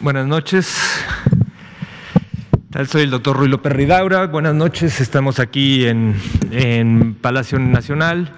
[0.00, 0.74] Buenas noches.
[2.88, 4.26] Soy el doctor Ruy López Ridaura.
[4.28, 4.98] Buenas noches.
[4.98, 6.16] Estamos aquí en,
[6.50, 8.32] en, Palacio Nacional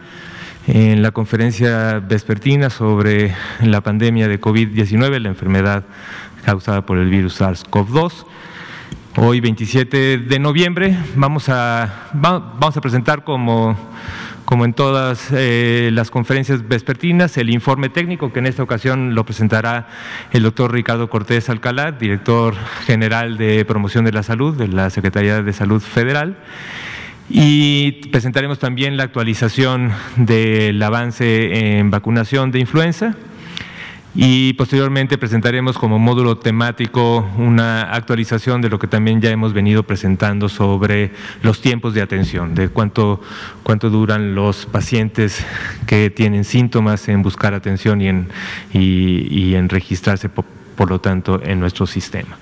[0.67, 5.85] en la conferencia vespertina sobre la pandemia de COVID-19, la enfermedad
[6.45, 8.27] causada por el virus SARS-CoV-2.
[9.19, 13.77] Hoy, 27 de noviembre, vamos a, vamos a presentar como
[14.45, 19.25] como en todas eh, las conferencias vespertinas, el informe técnico que en esta ocasión lo
[19.25, 19.89] presentará
[20.33, 25.43] el doctor Ricardo Cortés Alcalá, director general de promoción de la salud de la Secretaría
[25.43, 26.37] de Salud Federal.
[27.31, 33.15] Y presentaremos también la actualización del avance en vacunación de influenza
[34.15, 39.85] y posteriormente presentaremos como módulo temático una actualización de lo que también ya hemos venido
[39.85, 41.13] presentando sobre
[41.43, 43.23] los tiempos de atención, de cuánto,
[43.63, 45.45] cuánto duran los pacientes
[45.87, 48.29] que tienen síntomas en buscar atención y en,
[48.75, 50.29] y, en registrarse
[50.77, 52.37] por lo tanto, en nuestro sistema.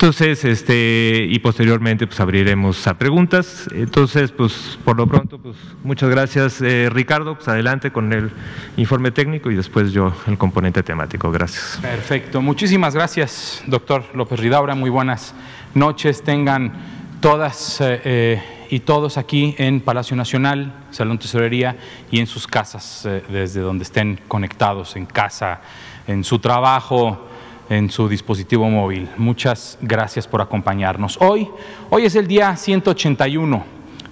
[0.00, 3.68] Entonces, este, y posteriormente pues abriremos a preguntas.
[3.74, 8.30] Entonces, pues por lo pronto, pues muchas gracias eh, Ricardo, pues adelante con el
[8.78, 11.30] informe técnico y después yo el componente temático.
[11.30, 11.78] Gracias.
[11.82, 14.74] Perfecto, muchísimas gracias, doctor López Ridaura.
[14.74, 15.34] Muy buenas
[15.74, 16.72] noches, tengan
[17.20, 21.76] todas eh, eh, y todos aquí en Palacio Nacional, Salón Tesorería
[22.10, 25.60] y en sus casas, desde donde estén conectados, en casa,
[26.06, 27.29] en su trabajo
[27.70, 29.08] en su dispositivo móvil.
[29.16, 31.16] Muchas gracias por acompañarnos.
[31.20, 31.48] Hoy,
[31.88, 33.64] hoy es el día 181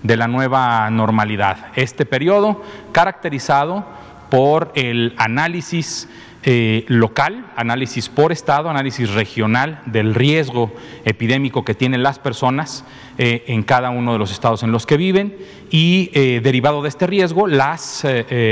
[0.03, 1.67] de la nueva normalidad.
[1.75, 3.85] Este periodo caracterizado
[4.31, 6.09] por el análisis
[6.45, 10.73] eh, local, análisis por estado, análisis regional del riesgo
[11.05, 12.85] epidémico que tienen las personas
[13.19, 15.37] eh, en cada uno de los estados en los que viven
[15.69, 18.07] y eh, derivado de este riesgo las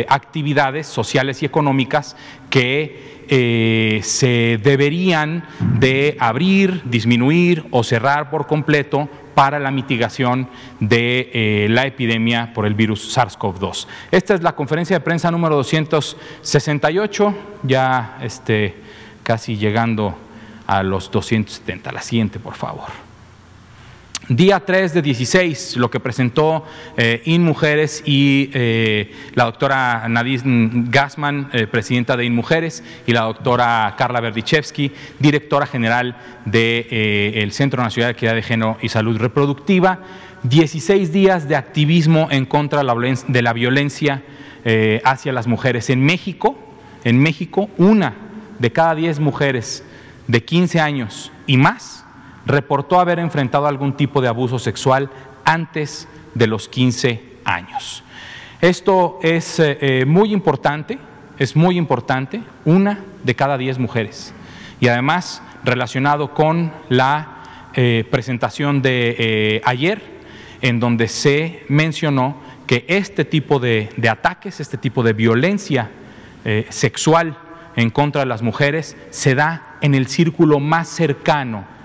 [0.09, 2.17] actividades sociales y económicas
[2.51, 5.45] que se deberían
[5.79, 10.49] de abrir, disminuir o cerrar por completo para la mitigación
[10.81, 13.87] de eh, la epidemia por el virus SARS-CoV-2.
[14.11, 18.75] Esta es la conferencia de prensa número 268, ya este,
[19.23, 20.17] casi llegando
[20.67, 21.93] a los 270.
[21.93, 23.06] La siguiente, por favor.
[24.29, 26.65] Día 3 de 16, lo que presentó
[26.97, 33.95] eh, InMujeres y eh, la doctora Nadine Gassman, eh, presidenta de InMujeres, y la doctora
[33.97, 40.01] Carla Berdichevsky, directora general del Centro Nacional de Equidad de Género y Salud Reproductiva.
[40.43, 44.25] 16 días de activismo en contra de la violencia
[45.05, 45.89] hacia las mujeres.
[45.89, 46.59] En México,
[47.05, 48.15] en México, una
[48.59, 49.85] de cada 10 mujeres
[50.27, 52.06] de 15 años y más
[52.47, 55.11] reportó haber enfrentado algún tipo de abuso sexual
[55.45, 58.03] antes de los 15 años.
[58.61, 60.99] Esto es eh, eh, muy importante,
[61.39, 64.33] es muy importante, una de cada diez mujeres.
[64.81, 70.01] Y además relacionado con la eh, presentación de ayer,
[70.63, 72.37] en donde se mencionó
[72.67, 75.91] que este tipo de ataques, este tipo de violencia
[76.71, 77.37] sexual
[77.77, 81.76] en contra de las mujeres se da en el círculo más cercano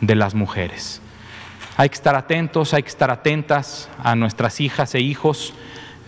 [0.00, 1.00] de las mujeres.
[1.76, 5.54] Hay que estar atentos, hay que estar atentas a nuestras hijas e hijos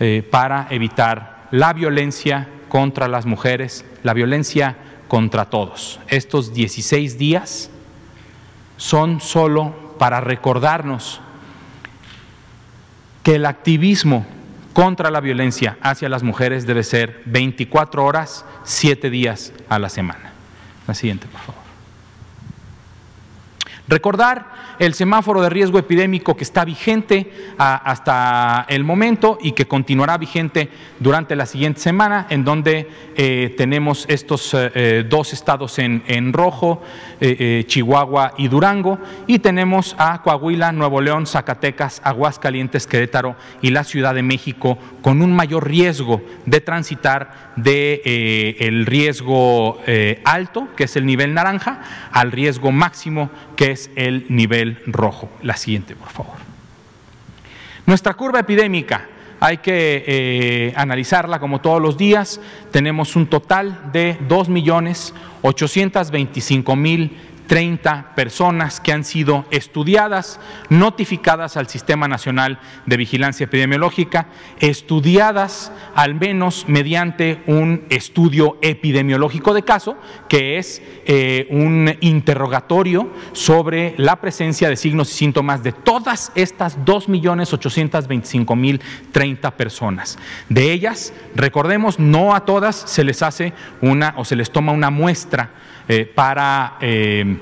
[0.00, 4.76] eh, para evitar la violencia contra las mujeres, la violencia
[5.08, 6.00] contra todos.
[6.08, 7.70] Estos 16 días
[8.76, 11.20] son solo para recordarnos
[13.22, 14.26] que el activismo
[14.72, 20.32] contra la violencia hacia las mujeres debe ser 24 horas, 7 días a la semana.
[20.86, 21.61] La siguiente, por favor.
[23.88, 30.18] Recordar el semáforo de riesgo epidémico que está vigente hasta el momento y que continuará
[30.18, 30.70] vigente
[31.00, 36.32] durante la siguiente semana, en donde eh, tenemos estos eh, eh, dos estados en, en
[36.32, 36.82] rojo,
[37.66, 38.98] Chihuahua y Durango,
[39.28, 45.22] y tenemos a Coahuila, Nuevo León, Zacatecas, Aguascalientes, Querétaro y la Ciudad de México con
[45.22, 49.78] un mayor riesgo de transitar de el riesgo
[50.24, 51.80] alto, que es el nivel naranja,
[52.10, 55.28] al riesgo máximo, que es el nivel rojo.
[55.42, 56.36] La siguiente, por favor.
[57.86, 59.08] Nuestra curva epidémica
[59.40, 62.40] hay que eh, analizarla como todos los días.
[62.70, 67.10] Tenemos un total de 2.825.000
[67.52, 70.40] 30 personas que han sido estudiadas,
[70.70, 74.28] notificadas al Sistema Nacional de Vigilancia Epidemiológica,
[74.58, 79.98] estudiadas al menos mediante un estudio epidemiológico de caso,
[80.30, 86.78] que es eh, un interrogatorio sobre la presencia de signos y síntomas de todas estas
[86.78, 90.18] 2.825.030 personas.
[90.48, 93.52] De ellas, recordemos, no a todas se les hace
[93.82, 95.50] una o se les toma una muestra
[95.88, 96.76] eh, para...
[96.80, 97.36] Eh,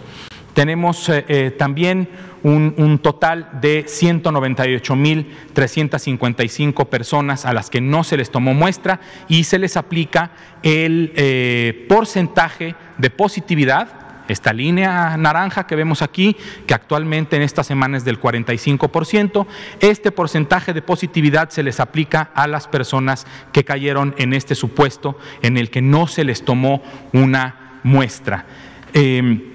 [0.53, 2.07] Tenemos eh, eh, también
[2.43, 9.57] un, total de 198.355 personas a las que no se les tomó muestra y se
[9.57, 10.29] les aplica
[10.61, 16.35] el porcentaje de positividad esta línea naranja que vemos aquí,
[16.65, 19.45] que actualmente en esta semana es del 45%,
[19.79, 25.17] este porcentaje de positividad se les aplica a las personas que cayeron en este supuesto
[25.41, 26.81] en el que no se les tomó
[27.13, 28.45] una muestra.
[28.93, 29.53] Em,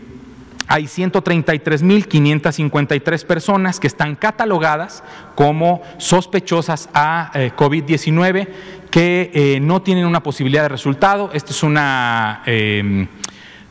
[0.69, 5.02] hay 133.553 personas que están catalogadas
[5.34, 8.46] como sospechosas a eh, COVID-19
[8.88, 11.31] que eh, no tienen una posibilidad de resultado.
[11.32, 13.08] Esta es una em,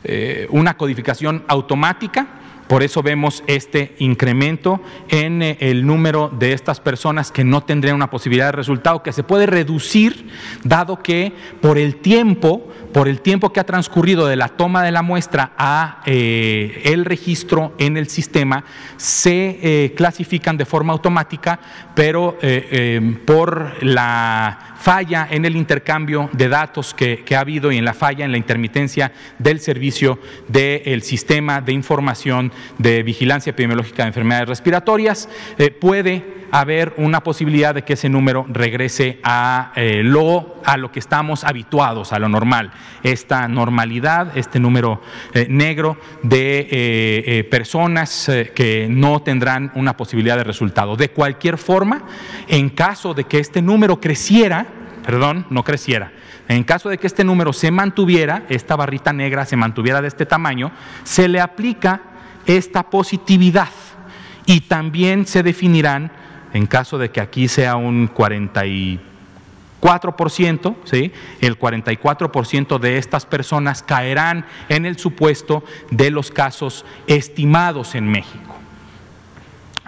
[0.02, 2.26] eh, una codificación automática.
[2.68, 7.96] Por eso vemos este incremento en eh, el número de estas personas que no tendrían
[7.96, 10.28] una posibilidad de resultado, que se puede reducir,
[10.62, 14.92] dado que por el tiempo, por el tiempo que ha transcurrido de la toma de
[14.92, 18.64] la muestra a eh, el registro en el sistema,
[18.96, 21.58] se clasifican de forma automática,
[21.94, 22.38] pero
[23.26, 28.24] por la falla en el intercambio de datos que, ha habido y en la falla
[28.24, 30.18] en la intermitencia del servicio
[30.48, 35.28] del sistema de información de vigilancia epidemiológica de enfermedades respiratorias,
[35.58, 40.90] eh, puede haber una posibilidad de que ese número regrese a, eh, lo, a lo
[40.92, 42.72] que estamos habituados, a lo normal.
[43.02, 45.00] Esta normalidad, este número
[45.34, 50.96] eh, negro de personas que no tendrán una posibilidad de resultado.
[50.96, 52.02] De cualquier forma,
[52.48, 54.66] en caso de que este número creciera,
[55.04, 56.12] perdón, no creciera.
[56.50, 60.26] En caso de que este número se mantuviera, esta barrita negra se mantuviera de este
[60.26, 60.72] tamaño,
[61.04, 62.02] se le aplica
[62.44, 63.68] esta positividad
[64.46, 66.10] y también se definirán,
[66.52, 71.12] en caso de que aquí sea un 44%, ¿sí?
[71.40, 78.50] el 44% de estas personas caerán en el supuesto de los casos estimados en México.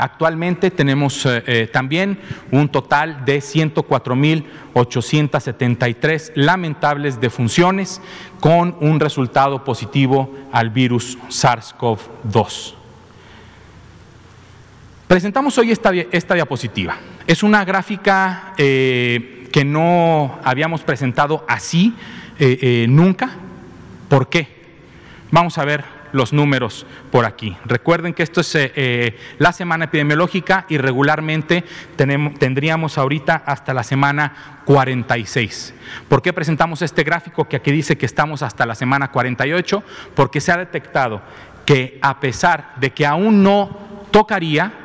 [0.03, 2.19] Actualmente tenemos eh, eh, también
[2.51, 8.01] un total de 104.873 lamentables defunciones
[8.41, 12.82] con un resultado positivo al virus SARS-CoV-2.
[15.13, 15.91] Presentamos hoy esta,
[16.35, 16.97] diapositiva.
[17.27, 21.95] Es una gráfica eh, que no habíamos presentado así
[22.89, 23.29] nunca.
[24.09, 24.49] ¿Por qué?
[25.31, 27.55] Vamos a ver los números por aquí.
[27.67, 31.63] Recuerden que esto es eh, eh, la semana epidemiológica y regularmente
[31.95, 35.75] tendríamos ahorita hasta la semana 46.
[36.09, 39.85] ¿Por qué presentamos este gráfico que aquí dice que estamos hasta la semana 48?
[40.15, 41.21] Porque se ha detectado
[41.67, 44.82] que a pesar de que aún no tocaría,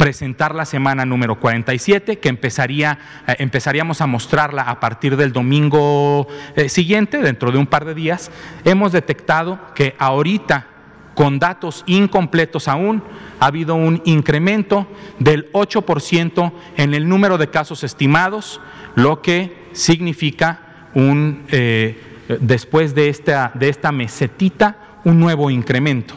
[0.00, 6.26] presentar la semana número 47, que empezaría, eh, empezaríamos a mostrarla a partir del domingo
[6.56, 8.30] eh, siguiente, dentro de un par de días,
[8.64, 10.68] hemos detectado que ahorita,
[11.14, 13.02] con datos incompletos aún,
[13.40, 14.86] ha habido un incremento
[15.18, 18.58] del 8% en el número de casos estimados,
[18.94, 22.00] lo que significa un, eh,
[22.40, 26.14] después de esta, de esta mesetita, un nuevo incremento.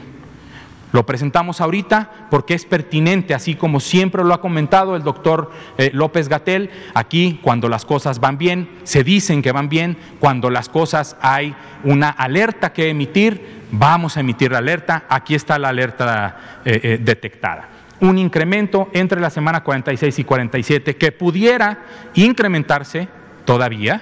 [0.94, 5.90] Lo presentamos ahorita porque es pertinente, así como siempre lo ha comentado el doctor eh,
[5.92, 10.70] López Gatel, aquí cuando las cosas van bien, se dicen que van bien, cuando las
[10.70, 16.62] cosas hay una alerta que emitir, vamos a emitir la alerta, aquí está la alerta
[16.64, 17.70] eh, eh, detectada.
[18.00, 21.80] Un incremento entre la semana 46 y 47 que pudiera
[22.14, 23.08] incrementarse
[23.46, 24.00] todavía,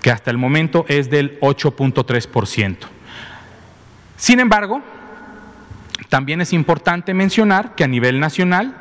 [0.00, 2.76] que hasta el momento es del 8.3%.
[4.16, 4.80] Sin embargo,
[6.08, 8.74] también es importante mencionar que a nivel nacional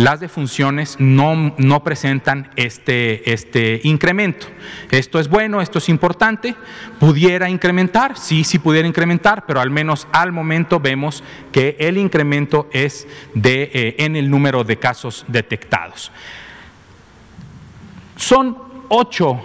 [0.00, 4.46] las defunciones no, no presentan este, este, incremento.
[4.90, 6.54] Esto es bueno, esto es importante.
[6.98, 8.16] ¿Pudiera incrementar?
[8.16, 13.70] Sí, sí pudiera incrementar, pero al menos al momento vemos que el incremento es de,
[13.74, 16.10] eh, en el número de casos detectados.
[18.16, 18.56] Son
[18.88, 19.38] ocho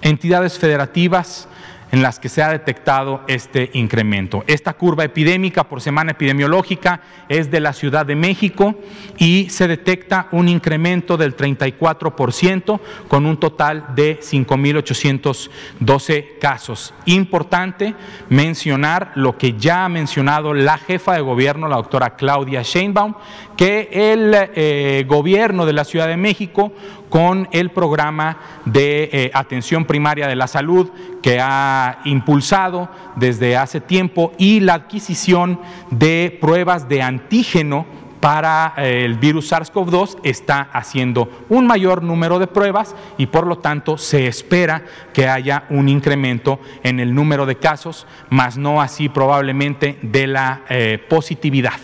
[0.00, 1.48] entidades federativas
[1.92, 4.42] en las que se ha detectado este incremento.
[4.46, 8.76] Esta curva epidémica por semana epidemiológica es de la Ciudad de México
[9.18, 16.94] y se detecta un incremento del 34% con un total de 5.812 casos.
[17.04, 17.94] Importante
[18.30, 23.16] mencionar lo que ya ha mencionado la jefa de gobierno, la doctora Claudia Sheinbaum,
[23.54, 26.72] que el eh, gobierno de la Ciudad de México
[27.12, 30.88] con el programa de eh, atención primaria de la salud
[31.20, 37.84] que ha impulsado desde hace tiempo y la adquisición de pruebas de antígeno
[38.18, 43.58] para eh, el virus SARS-CoV-2 está haciendo un mayor número de pruebas y por lo
[43.58, 49.10] tanto se espera que haya un incremento en el número de casos, más no así
[49.10, 51.78] probablemente de la eh, positividad.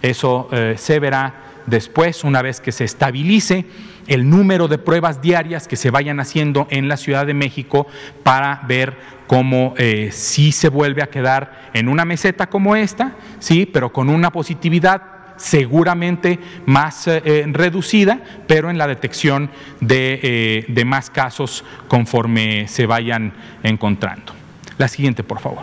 [0.00, 3.66] Eso se verá después, una vez que se estabilice
[4.06, 7.86] el número de pruebas diarias que se vayan haciendo en la Ciudad de México
[8.22, 13.66] para ver cómo eh, si se vuelve a quedar en una meseta como esta, sí,
[13.66, 15.02] pero con una positividad
[15.36, 19.50] seguramente más eh, eh, reducida, pero en la detección
[19.80, 24.32] de, de más casos conforme se vayan encontrando.
[24.76, 25.62] La siguiente, por favor.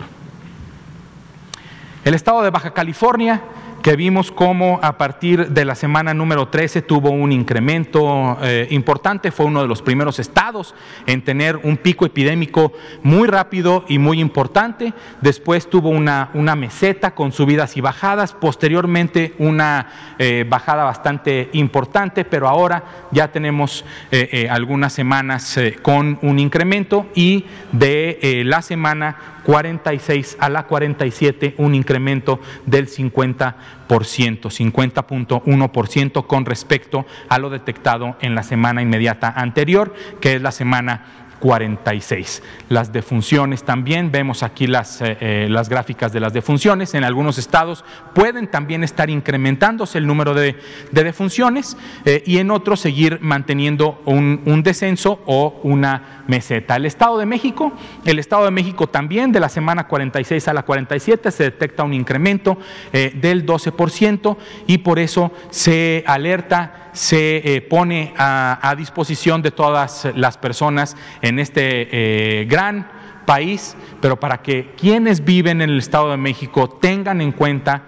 [2.04, 3.42] El estado de Baja California
[3.82, 9.30] que vimos cómo a partir de la semana número 13 tuvo un incremento eh, importante,
[9.30, 10.74] fue uno de los primeros estados
[11.06, 17.30] en tener un pico epidémico muy rápido y muy importante, después tuvo una, meseta con
[17.30, 24.92] subidas y bajadas, posteriormente una eh, bajada bastante importante, pero ahora ya tenemos eh, algunas
[24.92, 32.86] semanas con un incremento y de la semana 46 a la 47 un incremento del
[32.86, 33.54] 50%,
[33.88, 41.27] 50.1% con respecto a lo detectado en la semana inmediata anterior, que es la semana
[41.38, 42.42] 46.
[42.68, 47.38] Las defunciones también, vemos aquí las, eh, eh, las gráficas de las defunciones, en algunos
[47.38, 50.56] estados pueden también estar incrementándose el número de,
[50.90, 56.76] defunciones eh, y en otros seguir manteniendo un, un, descenso o una meseta.
[56.76, 57.72] El Estado de México,
[58.04, 61.94] el Estado de México también de la semana 46 a la 47 se detecta un
[61.94, 62.58] incremento
[62.92, 70.36] del 12% y por eso se alerta se eh, pone a, disposición de todas las
[70.36, 71.60] personas en este
[71.92, 72.88] eh, gran
[73.24, 77.82] país, pero para que quienes viven en el Estado de México tengan en cuenta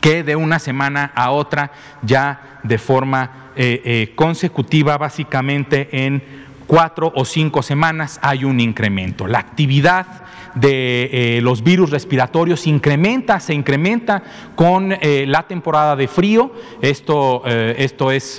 [0.00, 6.22] que de una semana a otra, ya de forma eh, consecutiva, básicamente en
[6.66, 9.26] cuatro o cinco semanas, hay un incremento.
[9.26, 10.06] La actividad
[10.54, 14.22] de eh, los virus respiratorios incrementa, se incrementa
[14.54, 16.52] con eh, la temporada de frío.
[16.80, 18.38] Esto, eh, esto es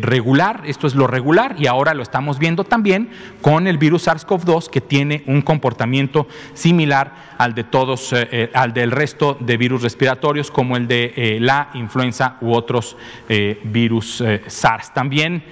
[0.00, 4.68] regular, esto es lo regular y ahora lo estamos viendo también con el virus SARS-CoV-2
[4.68, 8.14] que tiene un comportamiento similar al de todos,
[8.54, 12.96] al del resto de virus respiratorios como el de la influenza u otros
[13.64, 14.92] virus SARS.
[14.94, 15.42] También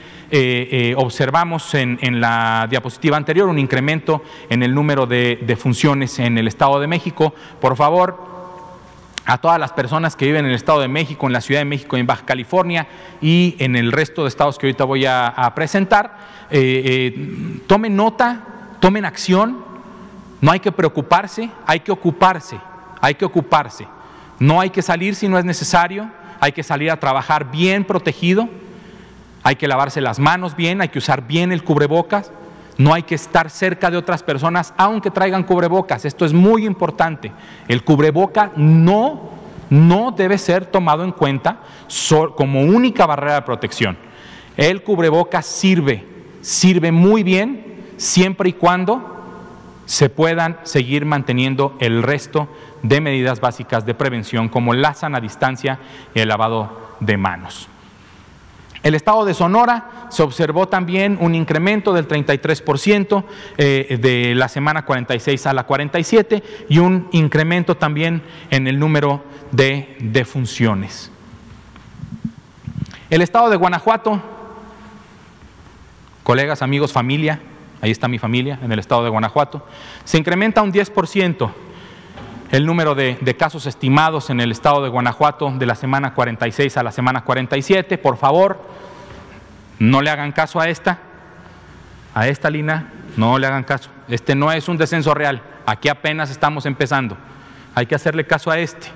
[0.97, 6.81] observamos en, la diapositiva anterior un incremento en el número de, funciones en el Estado
[6.81, 7.35] de México.
[7.61, 8.31] Por favor,
[9.27, 11.65] a todas las personas que viven en el Estado de México, en la Ciudad de
[11.65, 12.87] México, en Baja California
[13.21, 16.17] y en el resto de estados que ahorita voy a, presentar,
[16.51, 18.41] eh, eh, tomen nota,
[18.81, 19.59] tomen acción,
[20.41, 22.59] no hay que preocuparse, hay que ocuparse,
[23.01, 23.87] hay que ocuparse.
[24.39, 26.11] No hay que salir si no es necesario,
[26.41, 28.49] hay que salir a trabajar bien protegido,
[29.43, 32.31] hay que lavarse las manos bien, hay que usar bien el cubrebocas,
[32.79, 36.05] no hay que estar cerca de otras personas aunque traigan cubrebocas.
[36.05, 37.31] Esto es muy importante.
[37.69, 39.31] El cubreboca no,
[39.69, 41.61] no debe ser tomado en cuenta
[42.37, 43.99] como única barrera de protección.
[44.57, 46.07] El cubreboca sirve,
[46.41, 49.17] sirve muy bien siempre y cuando
[49.85, 52.49] se puedan seguir manteniendo el resto
[52.83, 55.79] de medidas básicas de prevención como la sana distancia
[56.15, 57.69] y el lavado de manos.
[58.83, 63.25] El estado de Sonora se observó también un incremento del 33%
[63.59, 69.23] eh, de la semana 46 a la 47 y un incremento también en el número
[69.53, 71.11] de defunciones.
[73.11, 74.23] El estado de Guanajuato,
[76.23, 77.41] colegas, amigos, familia,
[77.83, 79.67] ahí está mi familia en el estado de Guanajuato,
[80.05, 81.51] se incrementa un 10%
[82.51, 86.83] el número de, casos estimados en el estado de Guanajuato de la semana 46 a
[86.83, 87.97] la semana 47.
[87.99, 88.61] Por favor,
[89.79, 90.99] no le hagan caso a esta,
[92.15, 93.91] a esta línea, no le hagan caso.
[94.09, 97.17] Este no es un descenso real, aquí apenas estamos empezando.
[97.75, 98.89] Hay que hacerle caso a este,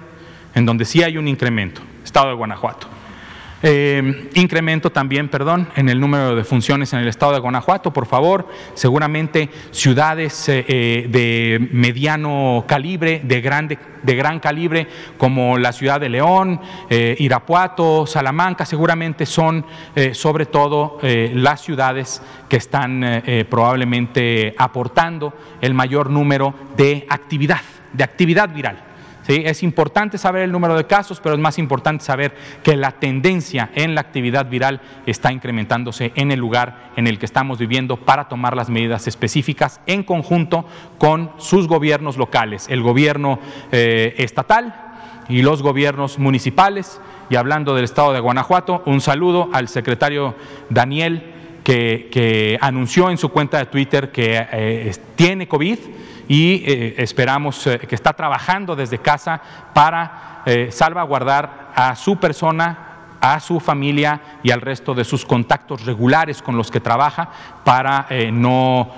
[0.54, 2.88] en donde sí hay un incremento, estado de Guanajuato.
[3.66, 8.04] Eh, incremento también, perdón, en el número de funciones en el estado de Guanajuato, por
[8.04, 8.46] favor.
[8.74, 15.98] Seguramente ciudades eh, eh, de mediano calibre, de, grande, de gran calibre, como la ciudad
[15.98, 19.64] de León, Irapuato, Salamanca, seguramente son
[20.12, 27.62] sobre todo las ciudades que están probablemente aportando el mayor número de actividad,
[27.94, 28.93] de actividad viral.
[29.26, 33.70] Es importante saber el número de casos, pero es más importante saber que la tendencia
[33.74, 38.28] en la actividad viral está incrementándose en el lugar en el que estamos viviendo para
[38.28, 40.66] tomar las medidas específicas en conjunto
[40.98, 43.38] con sus gobiernos locales, el gobierno
[43.72, 44.74] eh, estatal
[45.28, 47.00] y los gobiernos municipales.
[47.30, 50.34] Y hablando del estado de Guanajuato, un saludo al secretario
[50.68, 51.33] Daniel
[51.64, 55.78] que, anunció en su cuenta de Twitter que eh, tiene COVID
[56.28, 59.40] y eh, esperamos eh, que está trabajando desde casa
[59.72, 60.20] para
[60.68, 66.54] salvaguardar a su persona, a su familia y al resto de sus contactos regulares con
[66.54, 67.30] los que trabaja
[67.64, 68.90] para no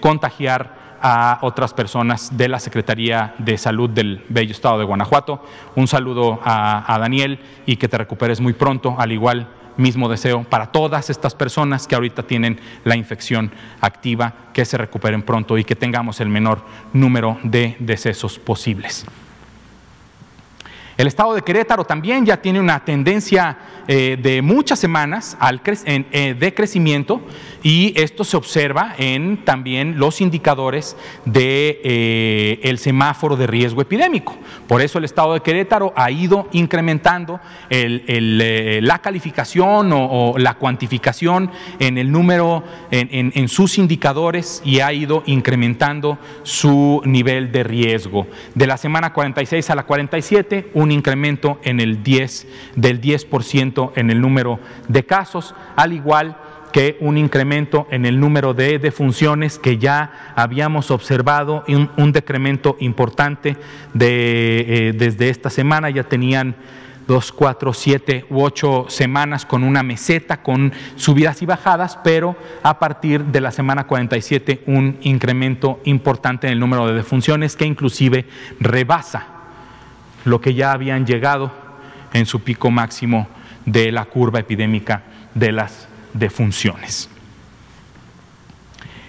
[0.00, 5.44] contagiar a otras personas de la Secretaría de Salud del Bello Estado de Guanajuato.
[5.76, 10.44] Un saludo a, a Daniel y que te recuperes muy pronto, al igual mismo deseo
[10.44, 13.50] para todas estas personas que ahorita tienen la infección
[13.80, 19.06] activa, que se recuperen pronto y que tengamos el menor número de decesos posibles.
[20.96, 23.58] El estado de Querétaro también ya tiene una tendencia
[23.88, 25.36] eh, de muchas semanas
[25.84, 27.20] eh, de crecimiento
[27.62, 34.36] y esto se observa en también los indicadores del de, eh, semáforo de riesgo epidémico.
[34.68, 41.98] Por eso el estado de Querétaro ha ido incrementando la calificación o, la cuantificación en
[41.98, 48.26] el número, en, en sus indicadores y ha ido incrementando su nivel de riesgo.
[48.54, 54.10] De la semana 46 a la 47, un incremento en el 10, del 10% en
[54.10, 56.36] el número de casos, al igual
[56.74, 62.76] que un incremento en el número de defunciones que ya habíamos observado, un, un decremento
[62.80, 63.56] importante
[63.92, 66.56] de, eh, desde esta semana, ya tenían
[67.06, 72.78] dos, cuatro, siete u ocho semanas con una meseta, con subidas y bajadas, pero a
[72.78, 78.26] partir de la semana 47 un incremento importante en el número de defunciones que inclusive
[78.58, 79.33] rebasa
[80.24, 81.52] lo que ya habían llegado
[82.12, 83.28] en su pico máximo
[83.66, 85.02] de la curva epidémica
[85.34, 87.10] de las defunciones.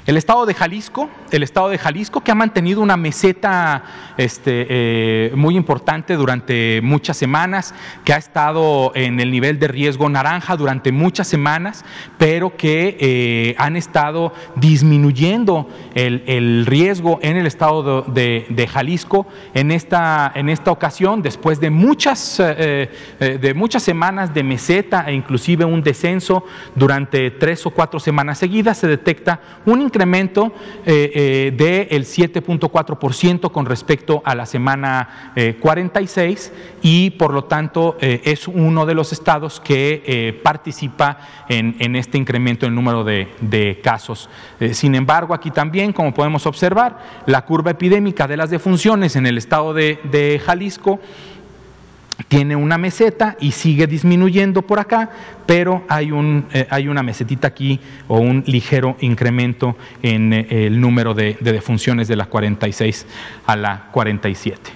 [0.06, 3.84] El estado de Jalisco, el estado de Jalisco que ha mantenido una meseta
[4.18, 10.08] este, eh, muy importante durante muchas semanas, que ha estado en el nivel de riesgo
[10.08, 11.84] naranja durante muchas semanas,
[12.20, 20.32] pero que eh, han estado disminuyendo el, riesgo en el estado de, Jalisco en esta,
[20.36, 22.90] en esta ocasión, después de muchas, eh,
[23.20, 28.78] de muchas semanas de meseta e inclusive un descenso durante tres o cuatro semanas seguidas,
[28.78, 30.32] se detecta un incremento eh,
[30.86, 38.48] eh, del 7.4% con respecto a la semana 46 eh, y por lo tanto es
[38.48, 44.30] uno de los estados que participa en, este incremento en número de, casos.
[44.72, 49.38] sin embargo, aquí también, como podemos observar, la curva epidémica de las defunciones en el
[49.38, 51.00] estado de Jalisco
[52.28, 55.10] tiene una meseta y sigue disminuyendo por acá,
[55.46, 60.80] pero hay, un, eh, hay una mesetita aquí o un ligero incremento en eh, el
[60.80, 63.06] número de, defunciones de la 46
[63.46, 64.72] a la 47.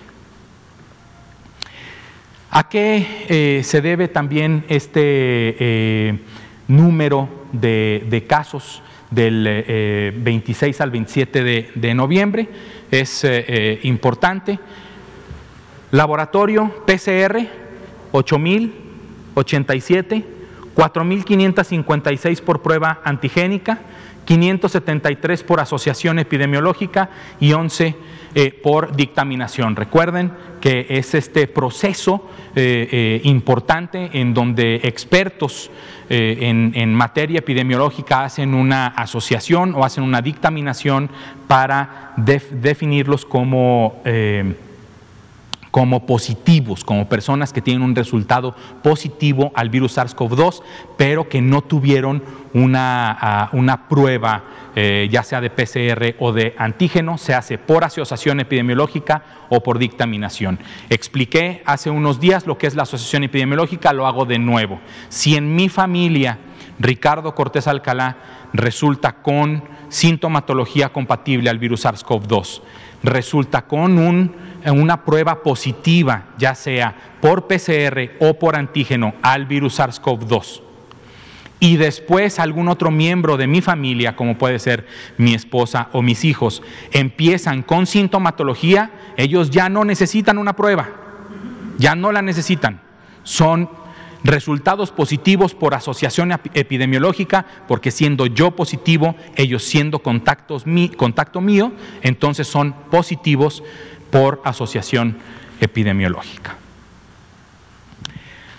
[2.52, 6.20] ¿A qué eh, se debe también este
[6.68, 12.50] número de, casos del 26 al 27 de, de noviembre?
[12.90, 13.24] Es
[13.84, 14.60] importante.
[15.92, 17.48] Laboratorio PCR
[18.12, 20.24] 8087,
[20.76, 23.80] 4556 por prueba antigénica,
[24.26, 27.96] 573 por asociación epidemiológica y 11
[28.36, 29.76] eh, por dictaminación.
[29.76, 35.72] Recuerden que es este proceso eh, eh, importante en donde expertos
[36.12, 41.08] en, materia epidemiológica hacen una asociación o hacen una dictaminación
[41.48, 44.02] para definirlos como
[45.72, 50.62] como positivos, como personas que tienen un resultado positivo al virus SARS-CoV-2,
[50.98, 54.44] pero que no tuvieron una, ah, una prueba,
[54.76, 59.78] eh, ya sea de PCR o de antígeno, se hace por asociación epidemiológica o por
[59.78, 60.60] dictaminación.
[60.90, 64.80] Expliqué hace unos días lo que es la asociación epidemiológica, lo hago de nuevo.
[65.10, 66.40] Si en mi familia
[66.80, 68.18] Ricardo Cortés Alcalá
[68.54, 72.62] resulta con sintomatología compatible al virus SARS-CoV-2,
[73.04, 79.80] resulta con un una prueba positiva, ya sea por PCR o por antígeno al virus
[79.80, 80.70] SARS-CoV-2
[81.60, 86.24] y después algún otro miembro de mi familia, como puede ser mi esposa o mis
[86.24, 90.90] hijos, empiezan con sintomatología, ellos ya no necesitan una prueba,
[91.78, 92.82] ya no la necesitan.
[93.24, 93.70] Son
[94.24, 100.64] resultados positivos por asociación epidemiológica, porque siendo yo positivo, ellos siendo contactos
[100.98, 103.64] contacto mío, entonces son positivos
[104.10, 105.18] por asociación
[105.60, 106.56] epidemiológica.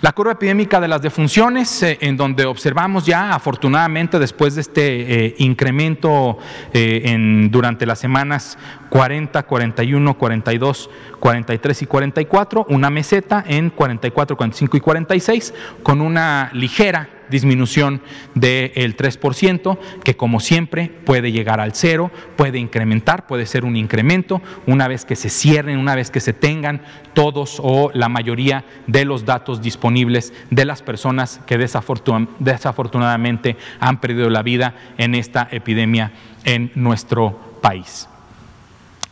[0.01, 5.25] La curva epidémica de las defunciones, eh, en donde observamos ya, afortunadamente, después de este
[5.27, 6.39] eh, incremento
[6.73, 8.57] eh, en, durante las semanas
[8.89, 16.49] 40, 41, 42, 43 y 44, una meseta en 44, 45 y 46, con una
[16.53, 18.01] ligera disminución
[18.35, 24.41] del 3%, que como siempre puede llegar al cero, puede incrementar, puede ser un incremento,
[24.67, 29.05] una vez que se cierren, una vez que se tengan todos o la mayoría de
[29.05, 36.11] los datos disponibles de las personas que desafortunadamente han perdido la vida en esta epidemia
[36.43, 38.10] en nuestro país.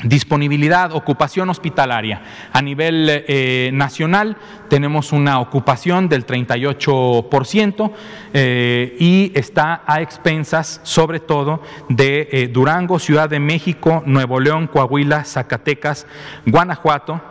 [0.04, 2.22] Disponibilidad, ocupación hospitalaria.
[2.54, 4.38] A nivel eh, nacional
[4.70, 7.92] tenemos una ocupación del 38%
[8.34, 14.68] eh, y está a expensas sobre todo de eh, Durango, Ciudad de México, Nuevo León,
[14.68, 16.08] Coahuila, Zacatecas,
[16.46, 17.22] Guanajuato,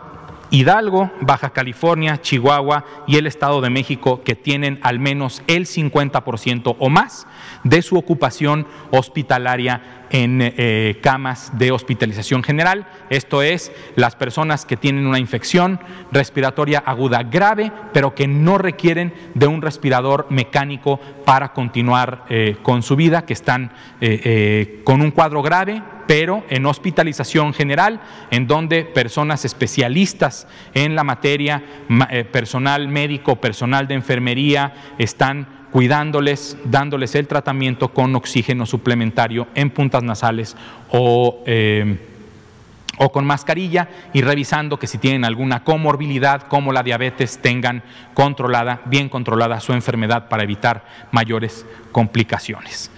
[0.51, 6.75] Hidalgo, Baja California, Chihuahua y el Estado de México que tienen al menos el 50%
[6.79, 7.27] o más
[7.63, 14.75] de su ocupación hospitalaria en eh, camas de hospitalización general, esto es, las personas que
[14.75, 15.79] tienen una infección
[16.11, 22.81] respiratoria aguda grave, pero que no requieren de un respirador mecánico para continuar eh, con
[22.81, 28.83] su vida, que están eh, con un cuadro grave, pero en hospitalización general, en donde
[28.83, 31.61] personas especialistas en la materia,
[32.31, 40.01] personal médico, personal de enfermería, están cuidándoles, dándoles el tratamiento con oxígeno suplementario en puntas
[40.01, 40.57] nasales
[41.45, 41.99] eh,
[42.97, 47.83] o, con mascarilla y revisando que si tienen alguna comorbilidad como la diabetes tengan
[48.15, 52.89] controlada, bien controlada su enfermedad para evitar mayores complicaciones.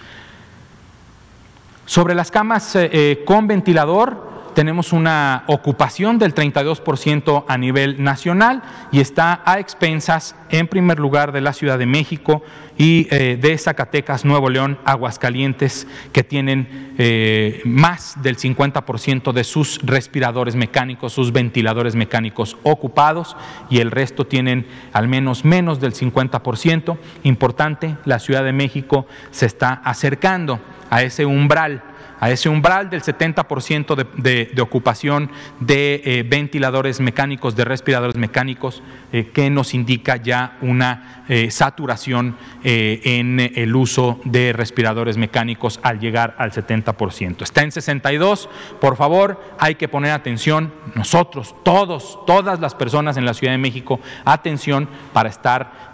[1.91, 8.61] Sobre las camas eh, eh, con ventilador, tenemos una ocupación del 32% a nivel nacional
[8.91, 12.43] y está a expensas, en primer lugar, de la Ciudad de México
[12.77, 19.79] y eh, de Zacatecas, Nuevo León, Aguascalientes, que tienen eh, más del 50% de sus
[19.83, 23.35] respiradores mecánicos, sus ventiladores mecánicos ocupados
[23.69, 26.97] y el resto tienen al menos menos del 50%.
[27.23, 30.59] Importante, la Ciudad de México se está acercando
[30.89, 31.83] a ese umbral
[32.21, 39.31] a ese umbral del 70% de, ocupación de eh, ventiladores mecánicos, de respiradores mecánicos, eh,
[39.33, 46.35] que nos indica ya una eh, saturación en el uso de respiradores mecánicos al llegar
[46.37, 47.41] al 70%.
[47.41, 53.25] Está en 62, por favor, hay que poner atención, nosotros, todos, todas las personas en
[53.25, 55.91] la Ciudad de México, atención para estar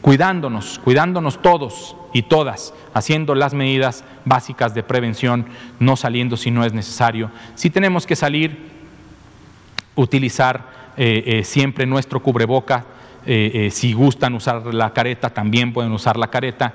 [0.00, 5.46] cuidándonos, cuidándonos todos y todas, haciendo las medidas básicas de prevención,
[5.78, 7.30] no saliendo si no es necesario.
[7.54, 8.70] Si tenemos que salir,
[9.94, 12.84] utilizar eh, eh, siempre nuestro cubreboca.
[13.24, 16.74] Eh, si gustan usar la careta, también pueden usar la careta,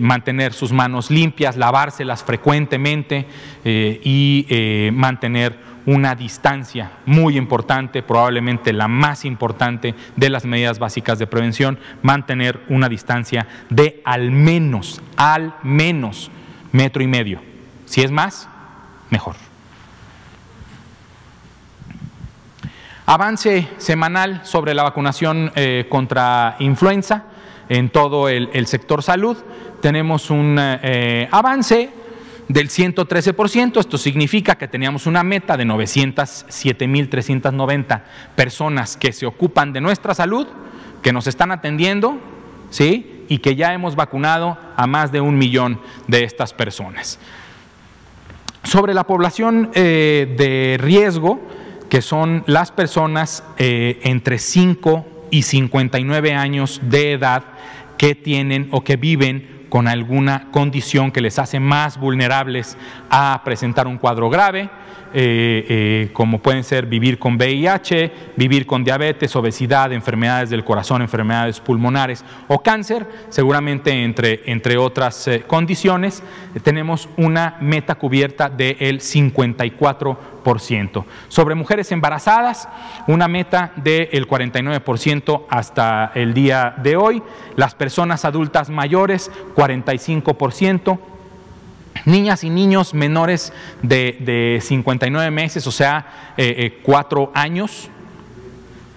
[0.00, 3.26] mantener sus manos limpias, lavárselas frecuentemente
[3.62, 4.46] y
[4.94, 5.54] mantener
[5.86, 12.60] una distancia muy importante, probablemente la más importante de las medidas básicas de prevención, mantener
[12.68, 16.30] una distancia de al menos, al menos
[16.72, 17.40] metro y medio.
[17.86, 18.48] Si es más,
[19.10, 19.36] mejor.
[23.06, 27.22] Avance semanal sobre la vacunación eh, contra influenza
[27.68, 29.36] en todo el, sector salud.
[29.80, 31.90] Tenemos un eh, avance
[32.48, 33.80] del 113%.
[33.80, 38.02] Esto significa que teníamos una meta de 907.390
[38.34, 40.48] personas que se ocupan de nuestra salud,
[41.02, 42.20] que nos están atendiendo,
[42.70, 43.24] ¿sí?
[43.28, 47.18] Y que ya hemos vacunado a más de un millón de estas personas.
[48.62, 51.40] Sobre la población eh, de riesgo,
[51.88, 57.44] que son las personas eh, entre 5 y 59 años de edad
[57.96, 62.76] que tienen o que viven con alguna condición que les hace más vulnerables
[63.10, 64.70] a presentar un cuadro grave,
[65.18, 71.00] eh, eh, como pueden ser vivir con VIH, vivir con diabetes, obesidad, enfermedades del corazón,
[71.00, 76.22] enfermedades pulmonares o cáncer, seguramente entre, entre otras eh, condiciones,
[76.62, 81.04] tenemos una meta cubierta del 54%.
[81.28, 82.68] Sobre mujeres embarazadas,
[83.06, 87.22] una meta del 49% hasta el día de hoy.
[87.56, 91.15] Las personas adultas mayores, 45%.
[92.06, 97.90] Niñas y niños menores de, 59 meses, o sea, eh, 4 eh, años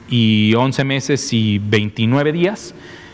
[0.10, 2.74] y 11 meses y 29 días,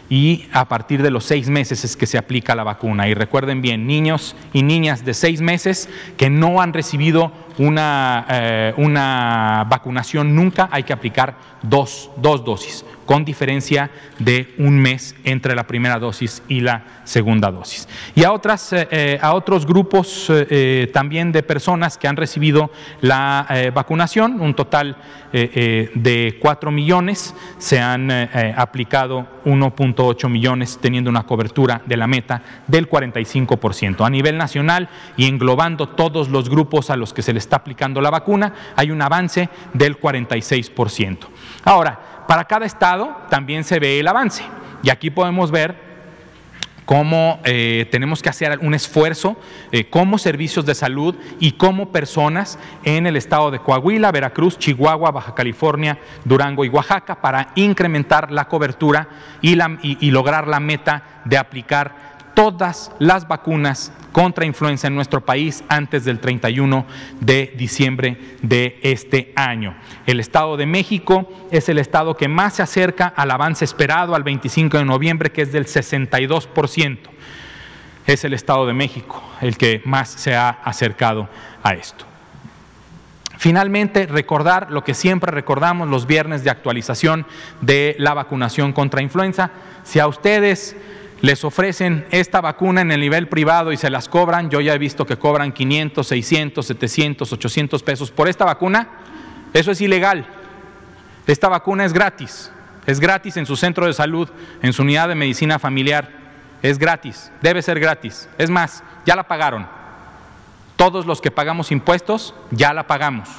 [0.10, 3.08] y a partir de los seis meses es que se aplica la vacuna.
[3.08, 8.74] Y recuerden bien, niños y niñas de seis meses que no han recibido una, eh,
[8.78, 15.56] una vacunación nunca, hay que aplicar dos, dos dosis con diferencia de un mes entre
[15.56, 17.88] la primera dosis y la segunda dosis.
[18.16, 22.72] Y a, otras, eh, eh, a otros grupos eh, también de personas que han recibido
[23.02, 24.98] la vacunación, un total
[25.32, 32.90] de 4 millones, se han aplicado 1.8 millones, teniendo una cobertura de la meta del
[32.90, 34.06] 45%.
[34.06, 34.88] A nivel nacional
[35.18, 38.92] y englobando todos los grupos a los que se le está aplicando la vacuna, hay
[38.92, 41.20] un avance del 46%.
[41.64, 44.44] Ahora, para cada estado también se ve el avance.
[44.84, 45.86] Y aquí podemos ver
[46.86, 49.36] cómo eh, tenemos que hacer un esfuerzo
[49.72, 55.12] eh, como servicios de salud y como personas en el estado de Coahuila, Veracruz, Chihuahua,
[55.12, 59.08] Baja California, Durango y Oaxaca para incrementar la cobertura
[59.42, 62.05] y lograr la meta de aplicar
[62.36, 66.86] todas las vacunas contra influenza en nuestro país antes del 31
[67.20, 69.76] de diciembre de este año.
[70.06, 74.24] El Estado de México es el estado que más se acerca al avance esperado al
[74.24, 76.98] 25 de noviembre, que es del 62%.
[78.06, 81.28] Es el Estado de México el que más se ha acercado
[81.64, 82.06] a esto.
[83.38, 87.26] Finalmente, recordar lo que siempre recordamos los viernes de actualización
[87.62, 89.52] de la vacunación contra influenza.
[89.84, 90.76] Si a ustedes
[91.22, 94.78] les ofrecen esta vacuna en el nivel privado y se las cobran, yo ya he
[94.78, 98.90] visto que cobran 500, 600, 700, 800 pesos por esta vacuna,
[99.54, 100.28] eso es ilegal.
[101.28, 102.52] Esta vacuna es gratis,
[102.86, 104.30] es gratis en su centro de salud,
[104.62, 106.10] en su unidad de medicina familiar,
[106.62, 108.30] es gratis, debe ser gratis.
[108.38, 109.68] Es más, ya la pagaron.
[110.76, 113.30] Todos los que pagamos impuestos, ya la pagamos.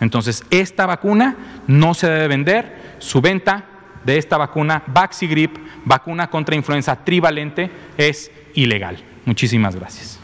[0.00, 3.64] Entonces, esta vacuna no se debe vender, su venta
[4.08, 8.96] de esta vacuna, Vaxigrip, vacuna contra influenza trivalente, es ilegal.
[9.26, 10.18] Muchísimas gracias.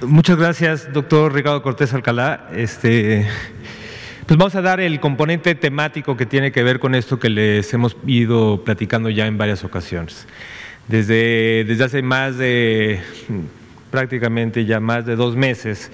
[0.00, 2.48] Muchas gracias, doctor Ricardo Cortés Alcalá.
[2.54, 3.28] Este,
[4.24, 7.74] pues vamos a dar el componente temático que tiene que ver con esto que les
[7.74, 10.26] hemos ido platicando ya en varias ocasiones.
[10.88, 13.02] Desde, desde hace más de,
[13.90, 15.92] prácticamente ya más de dos meses,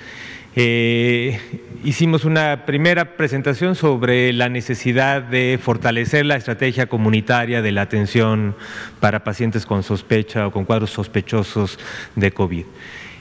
[0.59, 1.39] eh,
[1.85, 8.57] hicimos una primera presentación sobre la necesidad de fortalecer la estrategia comunitaria de la atención
[8.99, 11.79] para pacientes con sospecha o con cuadros sospechosos
[12.15, 12.65] de COVID.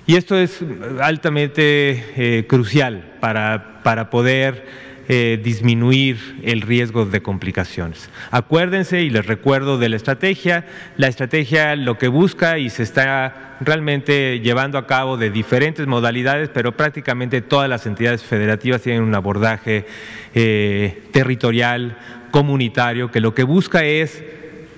[0.08, 0.64] Y esto es
[1.02, 8.10] altamente eh, crucial para, para poder eh, disminuir el riesgo de complicaciones.
[8.32, 10.66] Acuérdense y les recuerdo de la estrategia.
[10.98, 16.50] La estrategia lo que busca y se está realmente llevando a cabo de diferentes modalidades,
[16.50, 19.86] pero prácticamente todas las entidades federativas tienen un abordaje
[20.34, 21.98] eh, territorial,
[22.32, 24.24] comunitario, que lo que busca es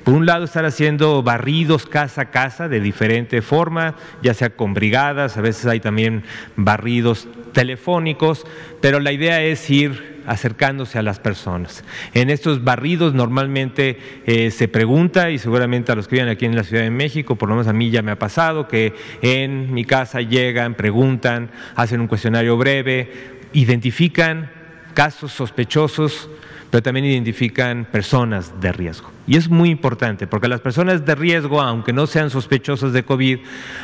[0.08, 4.74] por un lado, estar haciendo barridos casa a casa de diferente forma, ya sea con
[4.74, 6.24] brigadas, a veces hay también
[6.56, 8.46] barridos telefónicos,
[8.82, 11.84] pero la idea es ir acercándose a las personas.
[12.14, 16.56] En estos barridos normalmente eh, se pregunta, y seguramente a los que viven aquí en
[16.56, 19.74] la Ciudad de México, por lo menos a mí ya me ha pasado, que en
[19.74, 23.10] mi casa llegan, preguntan, hacen un cuestionario breve,
[23.54, 24.52] identifican
[24.94, 26.30] casos sospechosos,
[26.70, 29.12] pero también identifican personas de riesgo.
[29.26, 33.40] Y es muy importante, porque las personas de riesgo, aunque no sean sospechosas de COVID,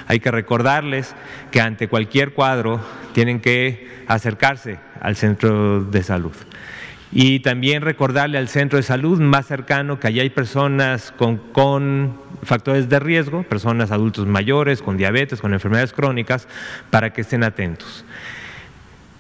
[0.08, 1.16] hay que recordarles
[1.52, 2.80] que ante cualquier cuadro
[3.14, 6.34] tienen que acercarse al centro de salud.
[7.16, 12.20] Y también recordarle al centro de salud más cercano que allí hay personas con, con
[12.42, 16.48] factores de riesgo, personas adultos mayores, con diabetes, con enfermedades crónicas,
[16.90, 18.04] para que estén atentos.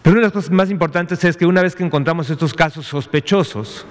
[0.03, 2.85] Pero una de las cosas más importantes es que una vez que encontramos estos casos
[2.85, 3.85] sospechosos,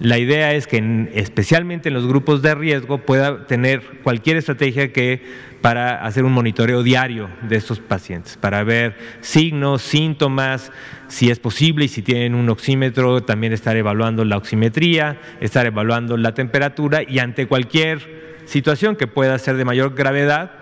[0.00, 5.22] la idea es que especialmente en los grupos de riesgo pueda tener cualquier estrategia que
[5.60, 10.72] para hacer un monitoreo diario de estos pacientes, para ver signos, síntomas,
[11.06, 16.16] si es posible y si tienen un oxímetro, también estar evaluando la oximetría, estar evaluando
[16.16, 20.57] la temperatura y ante cualquier situación que pueda ser de mayor gravedad,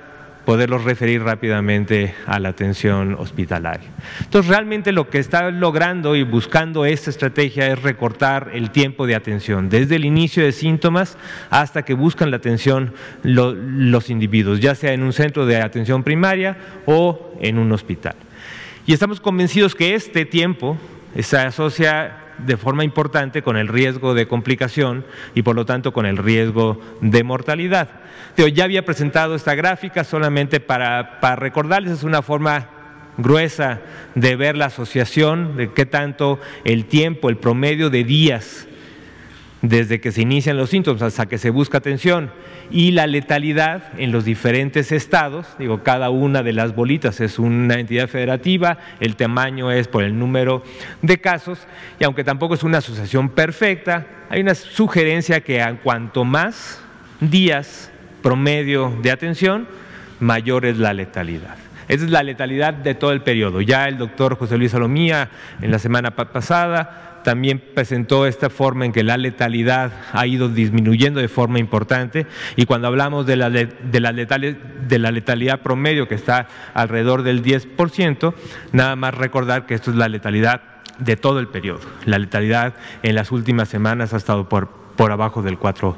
[0.47, 3.91] poderlos referir rápidamente a la atención hospitalaria.
[4.21, 9.17] Entonces, realmente lo que está logrando y buscando esta estrategia es recortar el tiempo de
[9.17, 11.19] atención, desde el inicio de síntomas
[11.51, 16.57] hasta que buscan la atención los individuos, ya sea en un centro de atención primaria
[16.87, 18.15] o en un hospital.
[18.87, 20.79] Y estamos convencidos que este tiempo
[21.19, 26.07] se asocia de forma importante con el riesgo de complicación y por lo tanto con
[26.07, 27.89] el riesgo de mortalidad.
[28.37, 32.69] Ya había presentado esta gráfica solamente para, para recordarles, es una forma
[33.19, 33.81] gruesa
[34.15, 38.66] de ver la asociación, de qué tanto el tiempo, el promedio de días
[39.69, 42.31] desde que se inician los síntomas hasta que se busca atención
[42.71, 47.75] y la letalidad en los diferentes estados, digo, cada una de las bolitas es una
[47.75, 50.63] entidad federativa, el tamaño es por el número
[51.03, 51.59] de casos
[51.99, 56.81] y aunque tampoco es una asociación perfecta, hay una sugerencia que a cuanto más
[57.21, 57.91] días
[58.23, 59.69] promedio de atención,
[60.21, 61.57] mayor es la letalidad.
[61.89, 63.61] Esa es la letalidad de todo el periodo.
[63.61, 65.31] Ya el doctor José Luis Salomía
[65.63, 71.19] en la semana pasada también presentó esta forma en que la letalidad ha ido disminuyendo
[71.19, 74.13] de forma importante y cuando hablamos de la, de la,
[75.11, 78.33] letalidad, promedio que está alrededor del 10%,
[78.71, 80.61] nada más recordar que esto es la letalidad
[81.01, 81.81] de todo el periodo.
[82.05, 85.97] La letalidad en las últimas semanas ha estado por, por abajo del 4%.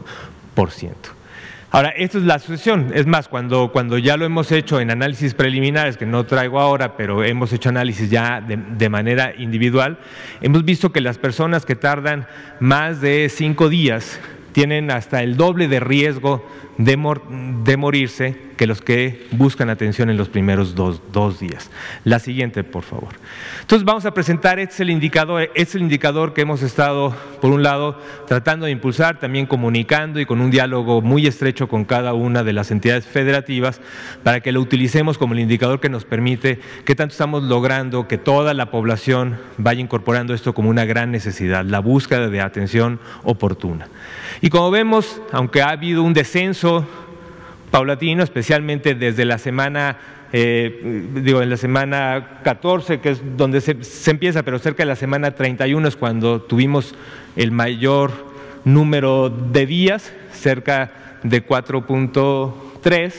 [1.70, 2.92] Ahora, esta es la asociación.
[2.94, 6.96] Es más, cuando, cuando ya lo hemos hecho en análisis preliminares, que no traigo ahora,
[6.96, 9.98] pero hemos hecho análisis ya de, de manera individual,
[10.40, 12.26] hemos visto que las personas que tardan
[12.58, 14.18] más de cinco días
[14.52, 16.44] tienen hasta el doble de riesgo
[16.78, 21.70] de, morirse que los que buscan atención en los primeros dos, días.
[22.04, 23.10] La siguiente, por favor.
[23.60, 27.50] Entonces vamos a presentar, este es el indicador, es el indicador que hemos estado, por
[27.50, 32.14] un lado, tratando de impulsar, también comunicando y con un diálogo muy estrecho con cada
[32.14, 33.80] una de las entidades federativas
[34.22, 38.18] para que lo utilicemos como el indicador que nos permite qué tanto estamos logrando que
[38.18, 43.88] toda la población vaya incorporando esto como una gran necesidad, la búsqueda de atención oportuna.
[44.40, 46.67] Y como vemos, aunque ha habido un descenso
[47.70, 49.96] paulatino, especialmente desde la semana,
[50.32, 54.86] eh, digo, en la semana 14, que es donde se, se, empieza, pero cerca de
[54.86, 56.94] la semana 31 es cuando tuvimos
[57.36, 58.12] el mayor
[58.64, 60.90] número de días, cerca
[61.22, 63.12] de 4.3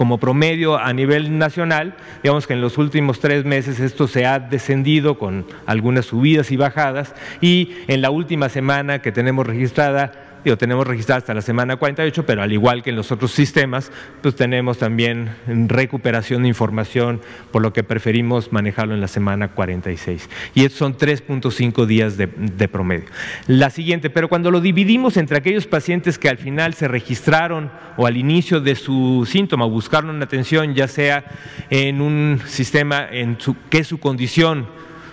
[0.00, 4.38] como promedio a nivel nacional, digamos que en los últimos tres meses esto se ha
[4.38, 7.14] descendido con algunas subidas y bajadas.
[7.42, 12.24] Y en la última semana que tenemos registrada Digo, tenemos registrada hasta la semana 48,
[12.24, 17.60] pero al igual que en los otros sistemas, pues tenemos también recuperación de información, por
[17.60, 20.30] lo que preferimos manejarlo en la semana 46.
[20.54, 23.06] Y estos son 3.5 días de, de, promedio.
[23.46, 28.06] La siguiente, pero cuando lo dividimos entre aquellos pacientes que al final se registraron o
[28.06, 31.24] al inicio de su síntoma buscaron una atención, ya sea
[31.68, 34.66] en un sistema en su, que su condición,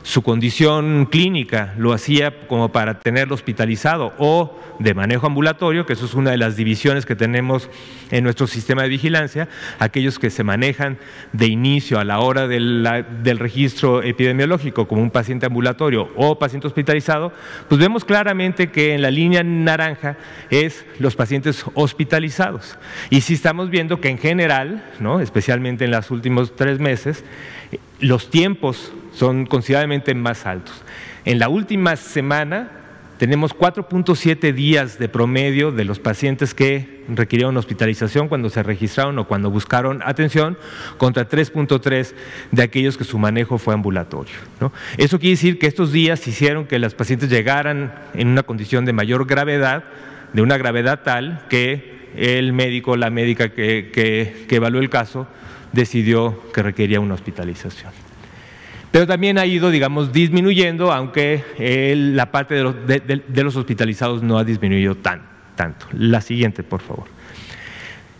[0.07, 6.05] su condición clínica lo hacía como para tenerlo hospitalizado o de manejo ambulatorio, que eso
[6.05, 7.69] es una de las divisiones que tenemos
[8.09, 10.97] en nuestro sistema de vigilancia, aquellos que se manejan
[11.33, 12.87] de inicio a la hora del,
[13.21, 17.33] del registro epidemiológico como un paciente ambulatorio o paciente hospitalizado,
[17.67, 20.15] pues vemos claramente que en la línea naranja
[20.49, 22.77] es los pacientes hospitalizados.
[23.09, 25.19] Y sí estamos viendo que en general, ¿no?
[25.19, 27.25] especialmente en los últimos tres meses,
[27.99, 30.84] los tiempos son considerablemente más altos.
[31.25, 32.69] En la última semana
[33.17, 39.27] tenemos 4.7 días de promedio de los pacientes que requirieron hospitalización cuando se registraron o
[39.27, 40.56] cuando buscaron atención,
[40.97, 42.13] contra 3.3
[42.51, 44.36] de aquellos que su manejo fue ambulatorio.
[44.97, 48.93] Eso quiere decir que estos días hicieron que los pacientes llegaran en una condición de
[48.93, 49.84] mayor gravedad,
[50.34, 53.89] de una gravedad tal que el médico, la médica que,
[54.47, 55.27] que evaluó el caso,
[55.73, 58.06] decidió que requería una hospitalización.
[58.97, 61.43] Pero también ha ido, digamos, disminuyendo, aunque
[62.15, 65.21] la parte de los, de, los, hospitalizados no ha disminuido tan,
[65.53, 65.86] tanto.
[65.93, 67.05] La siguiente, por favor.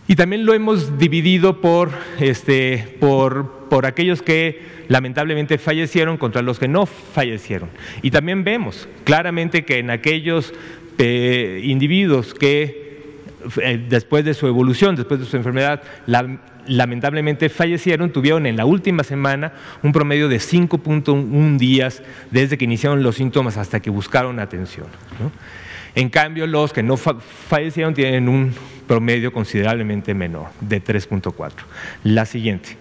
[0.08, 6.60] Y también lo hemos dividido por, este, por, por aquellos que lamentablemente fallecieron contra los
[6.60, 7.70] que no fallecieron.
[8.04, 10.54] Y también vemos claramente que en aquellos
[11.00, 12.88] eh, individuos que
[13.64, 18.66] eh, después de su evolución, después de su enfermedad, la, lamentablemente fallecieron, tuvieron en la
[18.66, 19.54] última semana
[19.84, 22.02] un promedio de 5.1 días
[22.32, 24.88] desde que iniciaron los síntomas hasta que buscaron atención.
[25.96, 28.54] En cambio, los que no fallecieron tienen un
[28.88, 31.52] promedio considerablemente menor, de 3.4.
[32.04, 32.78] La siguiente.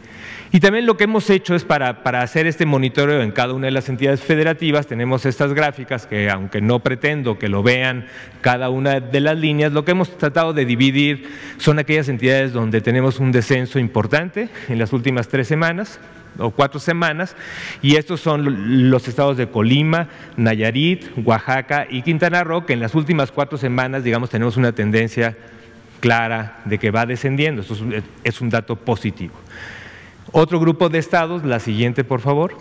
[0.57, 3.67] Y también lo que hemos hecho es para, para, hacer este monitoreo en cada una
[3.67, 8.07] de las entidades federativas, tenemos estas gráficas que aunque no pretendo que lo vean
[8.41, 11.29] cada una de las líneas, lo que hemos tratado de dividir
[11.59, 16.01] son aquellas entidades donde tenemos un descenso importante en las últimas tres semanas,
[16.39, 17.37] o cuatro semanas,
[17.83, 22.95] y estos son los estados de Colima, Nayarit, Oaxaca y Quintana Roo, que en las
[22.95, 25.37] últimas cuatro semanas, digamos, tenemos una tendencia
[26.01, 27.61] clara de que va descendiendo.
[27.61, 27.77] Esto
[28.25, 29.35] es un dato positivo.
[30.33, 32.57] Otro grupo de estados, la siguiente por favor,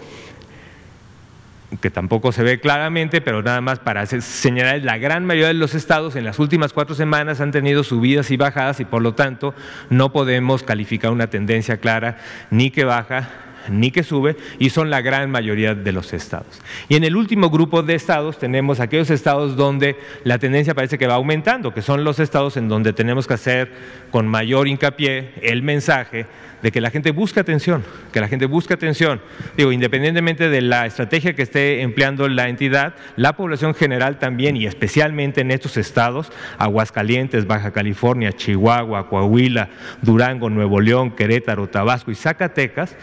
[1.81, 5.73] que tampoco se ve claramente, pero nada más para señalar, la gran mayoría de los
[5.73, 9.53] estados en las últimas cuatro semanas han tenido subidas y bajadas y por lo tanto
[9.89, 12.17] no podemos calificar una tendencia clara
[12.51, 13.29] ni que baja
[13.69, 16.61] ni que sube y son la gran mayoría de los estados.
[16.89, 21.07] Y en el último grupo de estados tenemos aquellos estados donde la tendencia parece que
[21.07, 23.71] va aumentando, que son los estados en donde tenemos que hacer
[24.11, 26.25] con mayor hincapié el mensaje
[26.65, 29.21] de que la gente busque atención, que la gente busque atención.
[29.55, 34.65] Digo, independientemente de la estrategia que esté empleando la entidad, la población general también y
[34.65, 39.69] especialmente en estos estados, Aguascalientes, Baja California, Chihuahua, Coahuila,
[40.01, 42.95] Durango, Nuevo León, Querétaro, Tabasco y Zacatecas,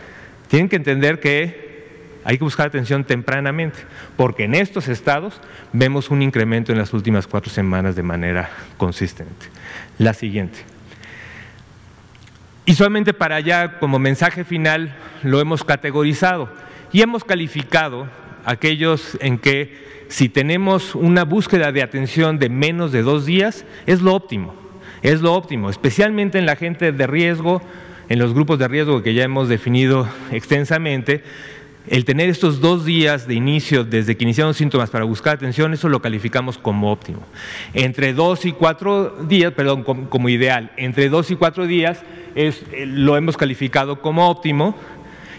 [0.53, 3.79] tienen que entender que hay que buscar atención tempranamente,
[4.19, 5.41] porque en estos estados
[5.73, 9.47] vemos un incremento en las últimas cuatro semanas de manera consistente.
[9.97, 10.59] La siguiente.
[12.67, 16.51] Y solamente para allá, como mensaje final, lo hemos categorizado
[16.93, 18.07] y hemos calificado
[18.45, 24.03] aquellos en que si tenemos una búsqueda de atención de menos de dos días, es
[24.03, 24.55] lo óptimo,
[25.01, 27.63] es lo óptimo, especialmente en la gente de riesgo,
[28.13, 31.25] en los grupos de riesgo que ya hemos definido extensamente,
[31.89, 35.89] el tener estos dos días de inicio desde que iniciaron síntomas para buscar atención, eso
[35.89, 37.23] lo calificamos como óptimo.
[37.73, 42.03] Entre dos y cuatro días, perdón, como, ideal, entre dos y cuatro días
[42.35, 44.75] es, eh, lo hemos calificado como óptimo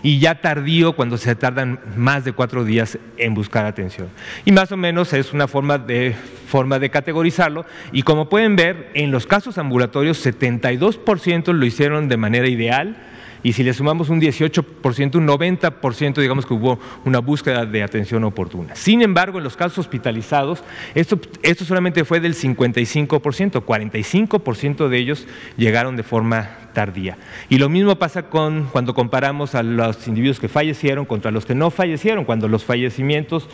[0.04, 4.10] y ya tardío cuando se tardan más de cuatro días en buscar atención.
[4.46, 6.14] Y más o menos es una forma de,
[6.48, 12.18] forma de categorizarlo y como pueden ver, en los casos ambulatorios 72% lo hicieron de
[12.18, 12.98] manera ideal,
[13.44, 18.24] y si le sumamos un 18%, un 90%, digamos que hubo una búsqueda de atención
[18.24, 18.76] oportuna.
[18.76, 20.64] Sin embargo, en los casos hospitalizados,
[20.96, 25.28] esto, esto solamente fue del 55%, 45% de ellos
[25.58, 27.18] llegaron de forma tardía.
[27.50, 31.54] Y lo mismo pasa con cuando comparamos a los individuos que fallecieron contra los que
[31.54, 33.50] no fallecieron, cuando los fallecimientos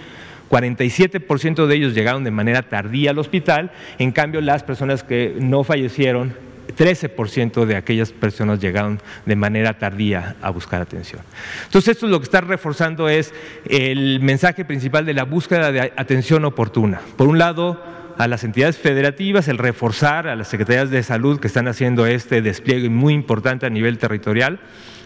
[0.49, 5.63] 47% de ellos llegaron de manera tardía al hospital, en cambio las personas que no
[5.63, 6.33] fallecieron
[6.79, 11.21] 13% de aquellas personas llegaron de manera tardía a buscar atención.
[11.65, 13.33] Entonces, esto lo que está reforzando es
[13.65, 17.01] el mensaje principal de la búsqueda de atención oportuna.
[17.17, 17.83] Por un lado,
[18.17, 22.41] a las entidades federativas, el reforzar a las secretarías de salud que están haciendo este
[22.41, 24.59] despliegue muy importante a nivel territorial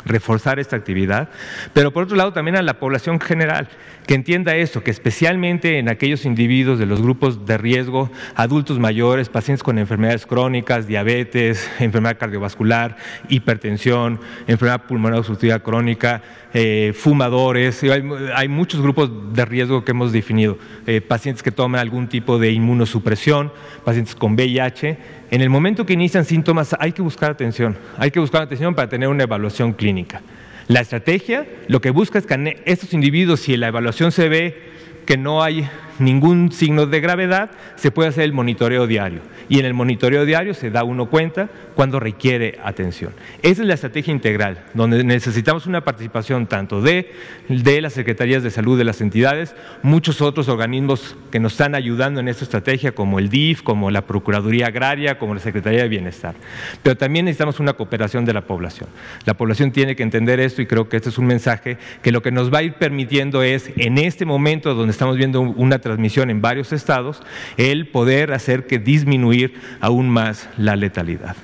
[0.05, 1.29] reforzar esta actividad,
[1.73, 3.67] pero por otro lado también a la población general,
[4.05, 9.29] que entienda esto, que especialmente en aquellos individuos de los grupos de riesgo, adultos mayores,
[9.29, 12.97] pacientes con enfermedades crónicas, diabetes, enfermedad cardiovascular,
[13.29, 16.21] hipertensión, enfermedad pulmonar obstructiva crónica,
[16.53, 22.07] eh, fumadores, hay, muchos grupos de riesgo que hemos definido, eh, pacientes que toman algún
[22.07, 23.51] tipo de inmunosupresión,
[23.83, 24.97] pacientes con VIH,
[25.33, 28.87] en el momento que inician síntomas hay que buscar atención, hay que buscar atención para
[28.87, 30.21] tener una evaluación clínica.
[30.67, 34.61] La estrategia lo que busca es que estos individuos, si en la evaluación se ve
[35.07, 35.67] que no hay
[35.99, 39.21] ningún signo de gravedad, se puede hacer el monitoreo diario.
[39.49, 43.13] Y en el monitoreo diario se da uno cuenta cuando requiere atención.
[43.41, 47.11] Esa es la estrategia integral, donde necesitamos una participación tanto de,
[47.49, 52.19] de las secretarías de salud de las entidades, muchos otros organismos que nos están ayudando
[52.19, 56.35] en esta estrategia, como el DIF, como la Procuraduría Agraria, como la Secretaría de Bienestar.
[56.81, 58.89] Pero también necesitamos una cooperación de la población.
[59.25, 62.21] La población tiene que entender esto y creo que este es un mensaje que lo
[62.21, 66.29] que nos va a ir permitiendo es, en este momento donde estamos viendo una transmisión
[66.29, 67.21] en varios estados,
[67.57, 71.35] el poder hacer que disminuir aún más la letalidad.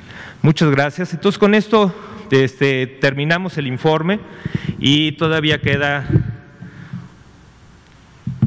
[0.42, 1.14] Muchas gracias.
[1.14, 1.94] Entonces con esto
[2.32, 4.20] este, terminamos el informe
[4.80, 6.06] y todavía queda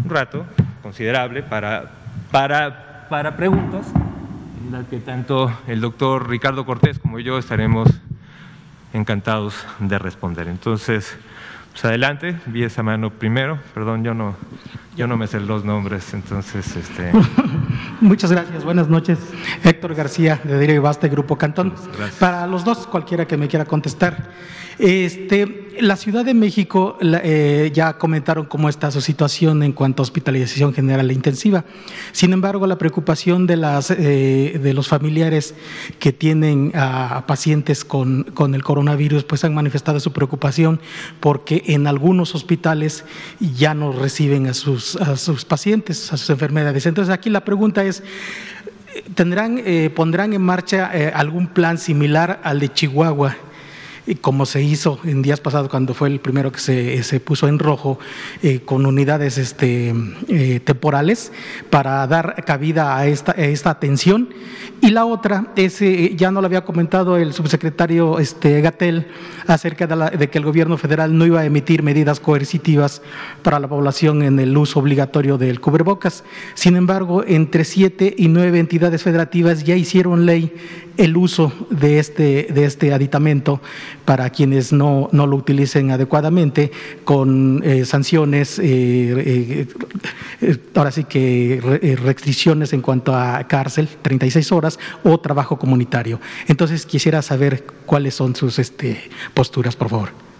[0.03, 0.47] un rato
[0.83, 1.91] considerable para,
[2.31, 3.87] para, para preguntas
[4.65, 7.89] en las que tanto el doctor Ricardo Cortés como yo estaremos
[8.93, 10.49] encantados de responder.
[10.49, 11.17] Entonces,
[11.73, 14.37] pues adelante, vi esa mano primero, perdón, yo no,
[14.97, 16.77] yo no me sé los nombres, entonces...
[16.77, 17.13] Este...
[18.01, 19.19] Muchas gracias, buenas noches.
[19.65, 21.75] Héctor García, de Diario Basta, Grupo Cantón.
[22.19, 24.31] Para los dos, cualquiera que me quiera contestar.
[24.79, 30.05] Este, la Ciudad de México eh, ya comentaron cómo está su situación en cuanto a
[30.05, 31.65] hospitalización general e intensiva.
[32.13, 35.55] Sin embargo, la preocupación de, las, eh, de los familiares
[35.99, 40.81] que tienen a, pacientes con, con, el coronavirus, pues han manifestado su preocupación
[41.21, 43.05] porque en algunos hospitales
[43.57, 46.87] ya no reciben a sus, a sus pacientes, a sus enfermedades.
[46.87, 48.03] Entonces, aquí la pregunta es,
[49.15, 53.37] ¿tendrán, eh, ¿pondrán en marcha algún plan similar al de Chihuahua?
[54.21, 57.59] Como se hizo en días pasados cuando fue el primero que se, se puso en
[57.59, 57.99] rojo
[58.43, 59.95] eh, con unidades este,
[60.29, 61.33] eh, temporales
[61.71, 64.29] para dar cabida a esta, esta atención.
[64.81, 69.07] Y la otra es, eh, ya no lo había comentado el subsecretario este, Gatel
[69.47, 73.03] acerca de, de, que el gobierno federal no iba a emitir medidas coercitivas
[73.43, 76.25] para la población en el uso obligatorio del cubrebocas.
[76.55, 80.53] Sin embargo, entre siete y nueve entidades federativas ya hicieron ley
[80.97, 83.61] el uso de este, de este aditamento
[84.05, 86.71] para quienes no, no lo utilicen adecuadamente
[87.05, 89.67] con eh, sanciones, eh,
[90.41, 96.21] eh, ahora sí que restricciones en cuanto a cárcel, 36 horas, o trabajo comunitario.
[96.49, 100.32] Entonces quisiera saber cuáles son sus este, posturas, por favor.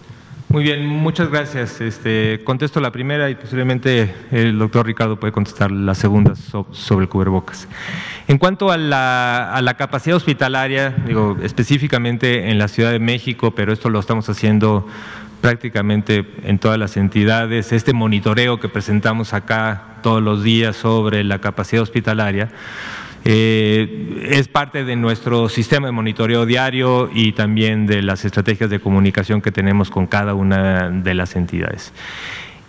[0.53, 1.81] Muy bien, muchas gracias.
[1.81, 7.09] Este, contesto la primera y posiblemente el doctor Ricardo puede contestar la segunda sobre el
[7.09, 7.67] cubrebocas.
[8.27, 13.89] En cuanto a la, capacidad hospitalaria, digo, específicamente en la Ciudad de México, pero esto
[13.89, 14.87] lo estamos haciendo
[15.41, 21.39] prácticamente en todas las entidades, este monitoreo que presentamos acá todos los días sobre la
[21.39, 22.51] capacidad hospitalaria,
[23.25, 28.79] eh, es parte de nuestro sistema de monitoreo diario y también de las estrategias de
[28.79, 31.93] comunicación que tenemos con cada una de las entidades.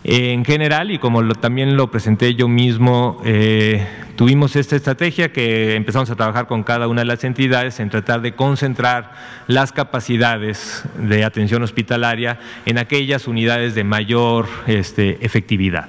[0.06, 3.86] En general, y como también lo presenté yo mismo, eh,
[4.16, 8.20] tuvimos esta estrategia que empezamos a trabajar con cada una de las entidades en tratar
[8.20, 9.12] de concentrar
[9.46, 15.88] las capacidades de atención hospitalaria en aquellas unidades de mayor este, efectividad.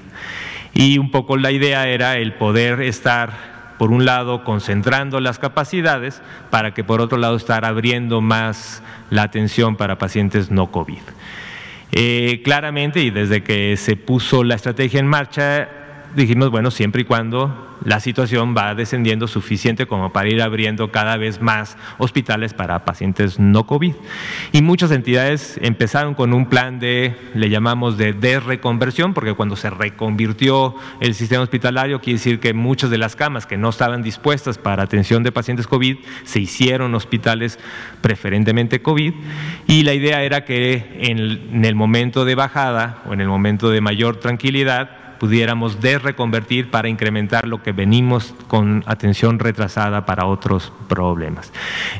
[0.74, 6.22] Y un poco la idea era el poder estar por un lado, concentrando las capacidades
[6.50, 11.02] para que por otro lado estar abriendo más la atención para pacientes no COVID.
[11.92, 15.70] Eh, claramente, y desde que se puso la estrategia en marcha,
[16.16, 21.18] dijimos, bueno, siempre y cuando la situación va descendiendo suficiente como para ir abriendo cada
[21.18, 23.94] vez más hospitales para pacientes no COVID.
[24.52, 29.70] Y muchas entidades empezaron con un plan de, le llamamos de desreconversión, porque cuando se
[29.70, 34.58] reconvirtió el sistema hospitalario, quiere decir que muchas de las camas que no estaban dispuestas
[34.58, 37.60] para atención de pacientes COVID se hicieron hospitales
[38.02, 39.14] preferentemente COVID.
[39.68, 43.82] Y la idea era que en el momento de bajada o en el momento de
[43.82, 51.52] mayor tranquilidad, pudiéramos reconvertir para incrementar lo que venimos con atención retrasada para otros problemas.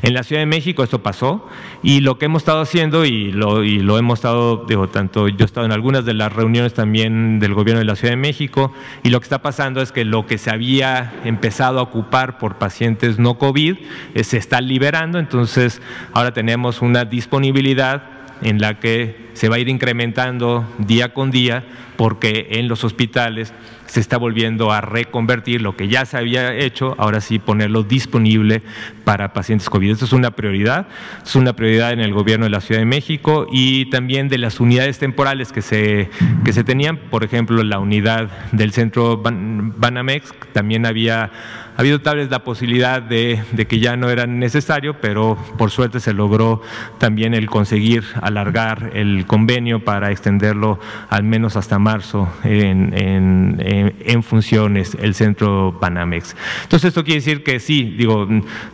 [0.02, 1.48] En la Ciudad de México esto pasó
[1.82, 5.36] y lo que hemos estado haciendo y lo, y lo hemos estado, digo, tanto yo
[5.40, 8.72] he estado en algunas de las reuniones también del gobierno de la Ciudad de México
[9.02, 12.56] y lo que está pasando es que lo que se había empezado a ocupar por
[12.56, 13.76] pacientes no COVID
[14.14, 15.80] eh, se está liberando, entonces
[16.12, 21.64] ahora tenemos una disponibilidad en la que se va a ir incrementando día con día
[21.96, 23.52] porque en los hospitales
[23.86, 28.62] se está volviendo a reconvertir lo que ya se había hecho, ahora sí ponerlo disponible
[29.04, 29.92] para pacientes COVID.
[29.92, 30.88] Esto es una prioridad,
[31.24, 34.60] es una prioridad en el gobierno de la Ciudad de México y también de las
[34.60, 36.10] unidades temporales que se,
[36.44, 41.30] que se tenían, por ejemplo, la unidad del centro Banamex, también había
[41.76, 46.00] ha habido tal vez la posibilidad de, que ya no era necesario, pero por suerte
[46.00, 46.62] se logró
[46.96, 55.14] también el conseguir alargar el convenio para extenderlo al menos hasta marzo en, funciones el
[55.14, 56.34] centro Banamex.
[56.62, 58.26] Entonces esto quiere decir que sí, digo,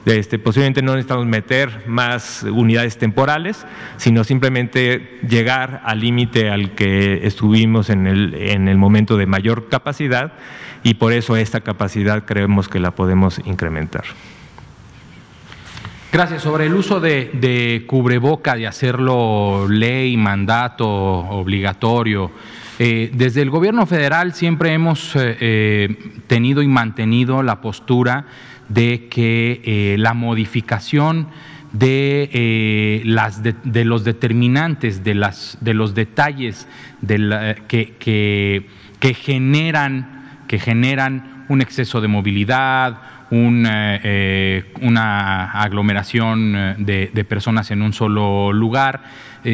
[0.07, 7.27] este, posiblemente no necesitamos meter más unidades temporales, sino simplemente llegar al límite al que
[7.27, 10.35] estuvimos en el, en el momento de mayor capacidad
[10.83, 14.05] y por eso esta capacidad creemos que la podemos incrementar.
[16.12, 16.43] Gracias.
[16.43, 22.30] Sobre el uso de, cubreboca, de hacerlo ley, mandato, obligatorio,
[22.78, 28.26] eh, desde el gobierno federal siempre hemos eh, eh, tenido y mantenido la postura
[28.68, 31.28] de que la modificación
[31.72, 35.14] de, las de, los determinantes, de,
[35.61, 36.68] de los detalles
[37.07, 38.66] que
[39.14, 40.22] generan
[40.53, 42.99] que generan un exceso de movilidad,
[43.31, 49.01] eh, eh, una aglomeración eh, de, personas en un solo lugar,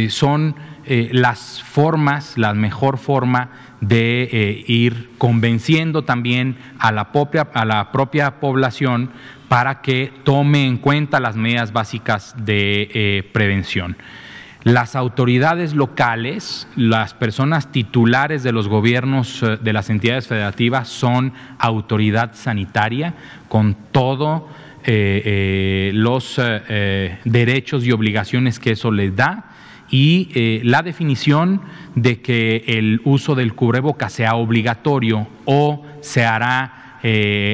[0.09, 0.57] son
[0.89, 8.41] las formas, la mejor forma de ir convenciendo también a la, propia, a la propia
[8.41, 9.11] población
[9.47, 13.97] para que tome en cuenta las medidas básicas de prevención.
[14.69, 21.33] Las autoridades locales, las personas titulares de los gobiernos eh, de las entidades federativas son
[21.59, 23.15] autoridad sanitaria
[23.49, 24.47] con todo
[24.85, 26.39] eh, eh, los
[27.25, 29.47] derechos y obligaciones que eso les da
[29.89, 31.63] y la definición
[31.95, 36.99] de que el uso del cubreboca sea obligatorio o se hará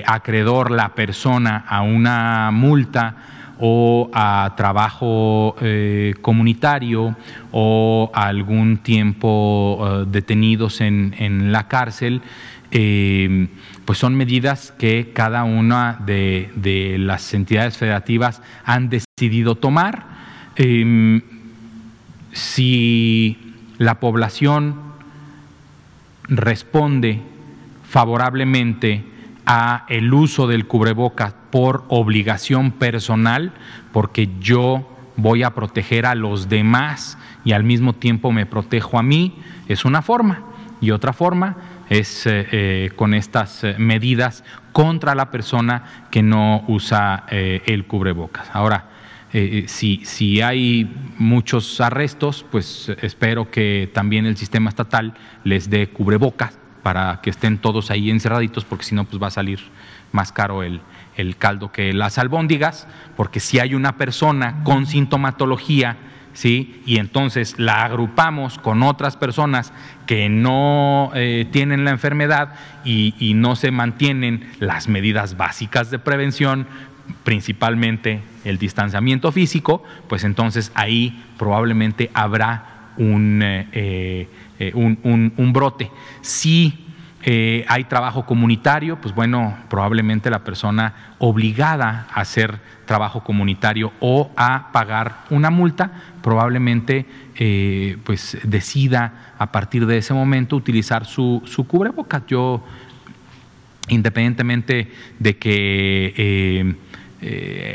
[0.05, 7.17] acreedor la persona a una multa o a trabajo eh, comunitario
[7.53, 12.23] o algún tiempo eh, detenidos en, la cárcel,
[12.71, 13.49] eh,
[13.85, 20.07] pues son medidas que cada una de, las entidades federativas han decidido tomar.
[20.57, 21.23] Em,
[22.33, 23.39] si
[23.79, 24.77] la población
[26.29, 27.21] responde
[27.89, 29.14] favorablemente
[29.47, 33.53] a el uso del cubrebocas por obligación personal,
[33.93, 39.03] porque yo voy a proteger a los demás y al mismo tiempo me protejo a
[39.03, 39.37] mí,
[39.69, 40.41] es una forma.
[40.81, 41.57] Y otra forma
[41.89, 48.51] es eh, eh, con estas eh, medidas contra la persona que no usa el cubrebocas.
[48.53, 48.89] Ahora,
[49.67, 55.15] si, si hay muchos arrestos, pues espero que también el sistema estatal
[55.45, 59.31] les dé cubrebocas para que estén todos ahí encerraditos, porque si no, pues va a
[59.31, 59.59] salir
[60.13, 60.83] más caro el,
[61.39, 65.97] caldo que las albóndigas, porque si hay una persona con sintomatología,
[66.35, 66.83] ¿sí?
[66.85, 69.73] y entonces la agrupamos con otras personas
[70.07, 72.53] que no eh, tienen la enfermedad
[72.85, 76.67] y, y, no se mantienen las medidas básicas de prevención,
[77.23, 83.41] principalmente el distanciamiento físico, pues entonces ahí probablemente habrá un...
[83.43, 84.29] Eh,
[84.69, 85.91] eh, un, brote.
[86.21, 86.87] Si
[87.23, 94.31] eh, hay trabajo comunitario, pues bueno, probablemente la persona obligada a hacer trabajo comunitario o
[94.37, 95.91] a pagar una multa,
[96.23, 97.07] probablemente
[97.37, 102.23] eh, pues decida a partir de ese momento utilizar su, su cubrebocas.
[102.27, 102.65] Yo,
[103.89, 106.77] independientemente de que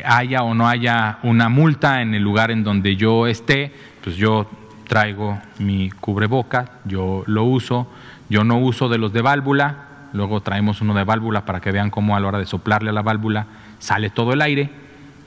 [0.05, 3.71] haya o no haya una multa en el lugar en donde yo esté,
[4.03, 4.47] pues yo
[4.89, 7.87] traigo mi cubreboca, yo lo uso,
[8.27, 11.91] yo no uso de los de válvula, luego traemos uno de válvula para que vean
[11.91, 13.45] cómo a la hora de soplarle a la válvula
[13.77, 14.71] sale todo el aire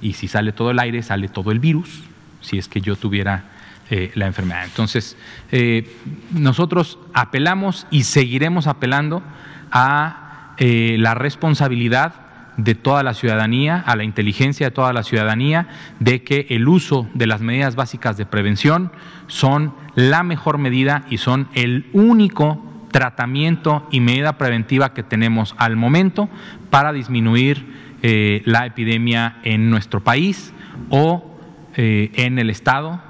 [0.03, 2.03] y si sale todo el aire sale todo el virus,
[2.41, 3.45] si es que yo tuviera
[3.89, 4.65] eh, la enfermedad.
[4.65, 5.17] Entonces,
[5.53, 5.97] eh,
[6.33, 9.23] nosotros apelamos y seguiremos apelando
[9.71, 12.15] a eh, la responsabilidad
[12.57, 15.69] de toda la ciudadanía, a la inteligencia de toda la ciudadanía,
[16.01, 18.93] de que el uso de las medidas básicas de prevención
[19.27, 25.77] son la mejor medida y son el único tratamiento y medida preventiva que tenemos al
[25.77, 26.29] momento
[26.71, 27.65] para disminuir
[28.03, 30.53] eh, la epidemia en nuestro país
[30.91, 31.39] o
[31.77, 33.01] eh, en el estado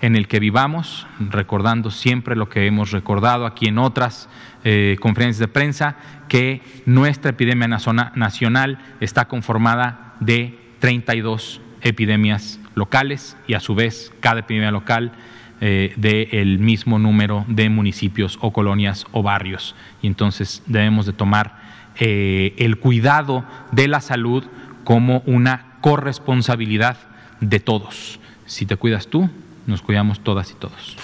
[0.00, 4.28] en el que vivamos, recordando siempre lo que hemos recordado aquí en otras
[4.64, 5.96] eh, conferencias de prensa,
[6.28, 14.40] que nuestra epidemia nacional está conformada de 32 epidemias locales y a su vez cada
[14.40, 15.12] epidemia local
[15.60, 19.74] eh, del mismo número de municipios o colonias o barrios.
[20.00, 21.56] Y entonces debemos de tomar
[21.96, 24.44] eh, el cuidado de la salud
[24.84, 26.96] como una corresponsabilidad
[27.40, 28.20] de todos.
[28.46, 29.28] Si te cuidas tú,
[29.66, 30.96] nos cuidamos todas y todos.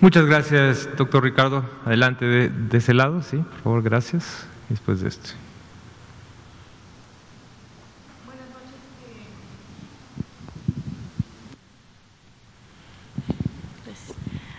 [0.00, 1.64] Muchas gracias, doctor Ricardo.
[1.84, 4.46] Adelante de, de ese lado, sí, por favor, gracias.
[4.68, 5.30] Después de esto.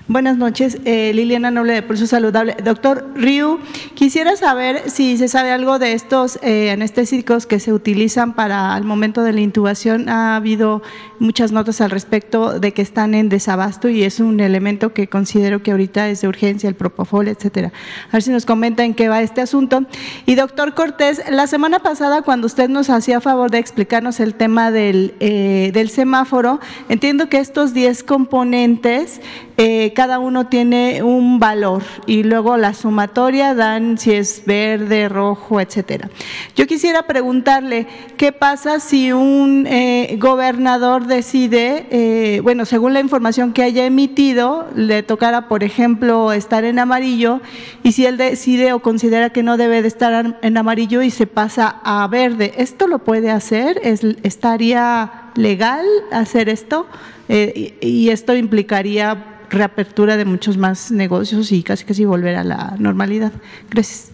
[0.08, 2.56] Buenas noches, eh, Liliana Noble de Pulso Saludable.
[2.64, 3.58] Doctor Ryu,
[3.96, 8.84] quisiera saber si se sabe algo de estos eh, anestésicos que se utilizan para el
[8.84, 10.08] momento de la intubación.
[10.08, 10.84] Ha habido
[11.18, 15.64] muchas notas al respecto de que están en desabasto y es un elemento que considero
[15.64, 17.74] que ahorita es de urgencia, el propofol, etcétera.
[18.10, 19.86] A ver si nos comenta en qué va este asunto.
[20.28, 24.70] Y doctor Cortés, la semana pasada cuando usted nos hacía favor de explicarnos el tema
[24.70, 29.20] del, eh, del semáforo, entiendo que estos 10 componentes
[29.58, 35.60] eh, cada uno tiene un valor y luego la sumatoria dan si es verde, rojo,
[35.60, 36.10] etcétera.
[36.56, 37.88] Yo quisiera preguntarle,
[38.18, 44.68] ¿qué pasa si un eh, gobernador decide, eh, bueno, según la información que haya emitido,
[44.76, 47.42] le tocara, por ejemplo, estar en amarillo
[47.82, 51.26] y si él decide o considera que no debe de estar en amarillo y se
[51.26, 53.80] pasa a verde, ¿esto lo puede hacer?
[53.84, 56.86] ¿Estaría legal hacer esto?
[57.28, 63.34] y esto implicaría reapertura de muchos más negocios y casi casi volver a la normalidad.
[63.70, 64.12] Gracias.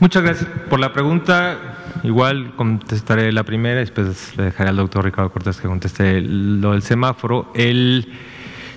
[0.00, 1.58] Muchas gracias por la pregunta.
[2.04, 6.82] igual contestaré la primera, después le dejaré al doctor Ricardo Cortés que conteste lo del
[6.82, 7.50] semáforo.
[7.54, 8.06] El,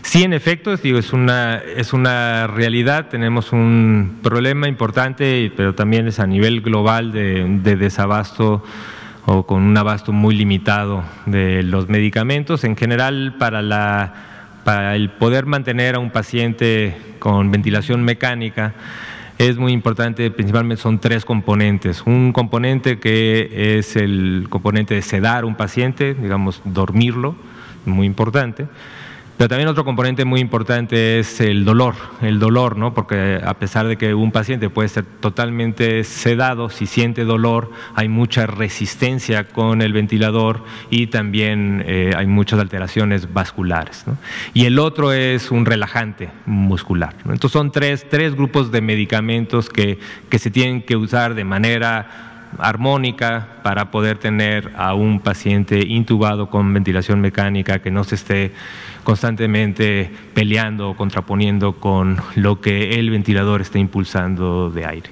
[0.02, 6.08] sí, en efecto, digo, es, una, es una realidad, tenemos un problema importante, pero también
[6.08, 8.64] es a nivel global de desabasto
[9.26, 12.64] o con un abasto muy limitado de los medicamentos.
[12.64, 14.14] En general, para, la,
[14.64, 18.74] para el poder mantener a un paciente con ventilación mecánica,
[19.38, 22.04] es muy importante, principalmente son tres componentes.
[22.06, 27.36] Un componente que es el componente de sedar un paciente, digamos, dormirlo,
[27.86, 28.68] muy importante.
[29.42, 32.94] Pero también otro componente muy importante es el dolor, el dolor, ¿no?
[32.94, 38.08] Porque a pesar de que un paciente puede ser totalmente sedado, si siente dolor, hay
[38.08, 44.06] mucha resistencia con el ventilador y también eh, hay muchas alteraciones vasculares.
[44.54, 47.16] Y el otro es un relajante muscular.
[47.22, 49.98] Entonces son tres, tres grupos de medicamentos que,
[50.30, 56.50] que se tienen que usar de manera armónica para poder tener a un paciente intubado
[56.50, 58.52] con ventilación mecánica que no se esté
[59.04, 65.10] constantemente peleando o contraponiendo con lo que el ventilador está impulsando de aire.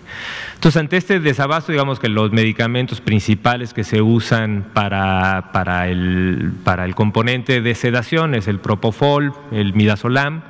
[0.55, 6.51] Entonces, ante este desabasto, digamos que los medicamentos principales que se usan para, para, el,
[6.63, 10.43] para el componente de sedación es el propofol, el midazolam,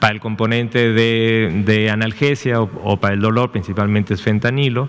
[0.00, 4.88] para el componente de, analgesia o, para el dolor principalmente es fentanilo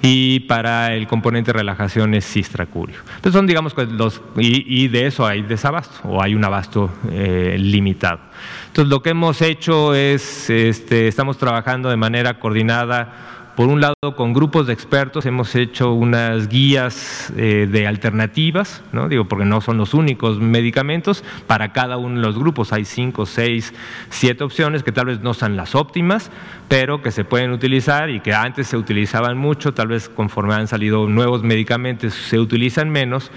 [0.00, 2.96] y para el componente de relajación es cistracurio.
[3.16, 8.20] Entonces son digamos los, y, de eso hay desabasto o hay un abasto eh, limitado.
[8.68, 13.94] Entonces lo que hemos hecho es, este, estamos trabajando de manera coordinada por un lado,
[14.16, 19.78] con grupos de expertos hemos hecho unas guías eh, de alternativas, digo, porque no son
[19.78, 22.72] los únicos medicamentos, para cada uno de los grupos.
[22.72, 23.72] Hay cinco, seis,
[24.10, 26.32] siete opciones que tal vez no son las óptimas,
[26.68, 30.66] pero que se pueden utilizar y que antes se utilizaban mucho, tal vez conforme han
[30.66, 33.30] salido nuevos medicamentos se utilizan menos.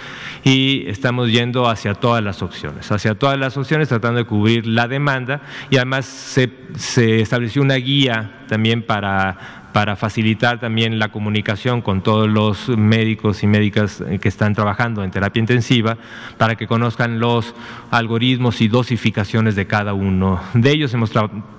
[0.43, 4.87] Y estamos yendo hacia todas las opciones, hacia todas las opciones tratando de cubrir la
[4.87, 5.41] demanda.
[5.69, 12.01] Y además se, se estableció una guía también para para facilitar también la comunicación con
[12.01, 15.99] todos los médicos y médicas que están trabajando en terapia intensiva,
[16.39, 17.53] para que conozcan los
[17.91, 20.95] algoritmos y dosificaciones de cada uno de ellos.
[20.95, 21.11] Hemos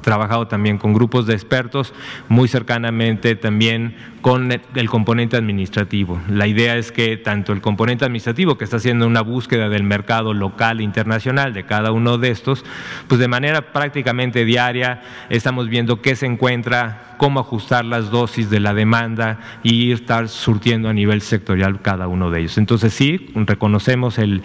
[0.02, 1.94] trabajado también con grupos de expertos,
[2.28, 6.20] muy cercanamente también con el componente administrativo.
[6.28, 10.34] La idea es que tanto el componente administrativo, que está haciendo una búsqueda del mercado
[10.34, 12.64] local e internacional de cada uno de estos,
[13.06, 18.60] pues de manera prácticamente diaria estamos viendo qué se encuentra cómo ajustar las dosis de
[18.60, 22.56] la demanda y estar surtiendo a nivel sectorial cada uno de ellos.
[22.56, 24.42] Entonces sí, reconocemos el,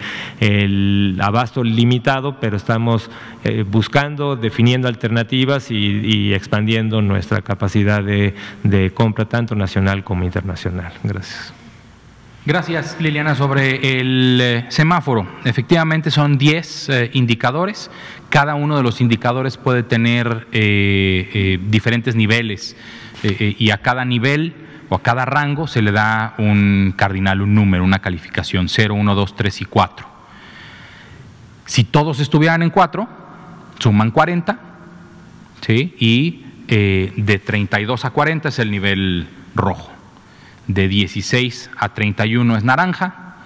[1.22, 3.10] abasto limitado, pero estamos
[3.44, 8.34] eh, buscando, definiendo alternativas y, expandiendo nuestra capacidad de,
[8.92, 10.92] compra tanto nacional como internacional.
[11.02, 11.54] Gracias.
[12.46, 13.34] Gracias, Liliana.
[13.34, 17.90] Sobre el eh, semáforo, efectivamente son 10 eh, indicadores
[18.34, 22.76] cada uno de los indicadores puede tener eh, eh, diferentes niveles
[23.22, 24.54] eh, y a cada nivel
[24.88, 29.14] o a cada rango se le da un cardinal, un número, una calificación, 0, 1,
[29.14, 30.08] 2, 3 y 4.
[31.66, 33.08] Si todos estuvieran en 4,
[33.78, 34.58] suman 40,
[35.60, 35.94] ¿sí?
[36.00, 39.92] y de 32 a 40 es el nivel rojo,
[40.66, 43.36] de 16 a 31 es naranja,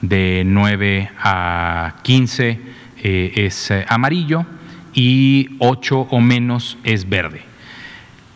[0.00, 4.46] de 9 a 15 eh, es eh, amarillo
[4.94, 7.42] y 8 o menos es verde.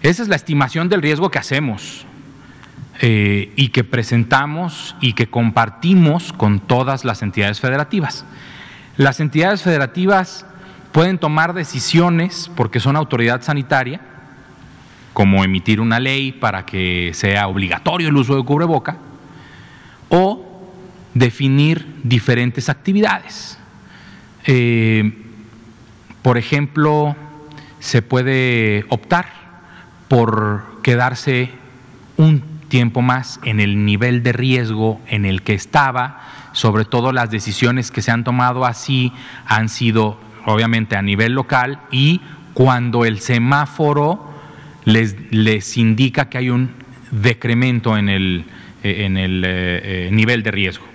[0.02, 2.06] Esa es la estimación del riesgo que hacemos
[3.00, 8.24] eh, y que presentamos y que compartimos con todas las entidades federativas.
[8.96, 10.46] Las entidades federativas
[10.92, 14.00] pueden tomar decisiones porque son autoridad sanitaria,
[15.12, 18.96] como emitir una ley para que sea obligatorio el uso de cubreboca,
[20.08, 20.44] o
[21.14, 23.58] definir diferentes actividades.
[24.46, 25.12] Eh,
[26.22, 27.16] por ejemplo,
[27.80, 29.26] se puede optar
[30.08, 31.50] por quedarse
[32.16, 36.20] un tiempo más en el nivel de riesgo en el que estaba,
[36.52, 39.12] sobre todo las decisiones que se han tomado así
[39.46, 42.20] han sido obviamente a nivel local y
[42.54, 44.30] cuando el semáforo
[44.84, 46.70] les, les indica que hay un
[47.10, 48.44] decremento en el,
[48.82, 50.86] en el eh, eh, nivel de riesgo.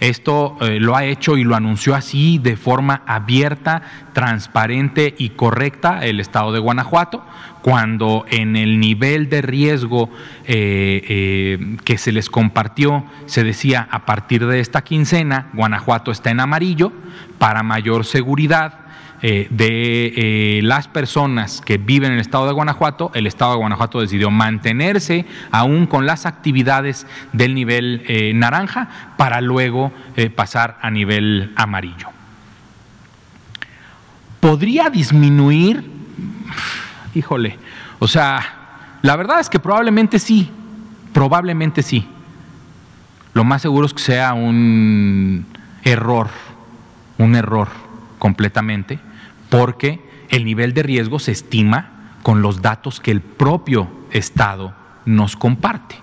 [0.00, 3.82] Esto eh, lo ha hecho y lo anunció así de forma abierta,
[4.14, 7.22] transparente y correcta el Estado de Guanajuato,
[7.60, 10.08] cuando en el nivel de riesgo
[10.46, 16.30] eh, eh, que se les compartió se decía a partir de esta quincena, Guanajuato está
[16.30, 16.92] en amarillo
[17.38, 18.79] para mayor seguridad.
[19.22, 23.58] Eh, de eh, las personas que viven en el estado de Guanajuato, el estado de
[23.58, 29.92] Guanajuato decidió mantenerse aún con las actividades del nivel eh, naranja para luego
[30.36, 32.08] pasar a nivel amarillo.
[34.40, 35.84] ¿Podría disminuir?
[37.14, 37.58] Híjole,
[37.98, 38.40] o sea,
[39.02, 40.50] la verdad es que probablemente sí,
[41.12, 42.08] probablemente sí.
[43.34, 45.46] Lo más seguro es que sea un
[45.84, 46.28] error,
[47.18, 47.68] un error
[48.18, 48.98] completamente
[49.50, 54.74] porque el nivel de riesgo se estima con los datos que el propio Estado
[55.04, 55.96] nos comparte.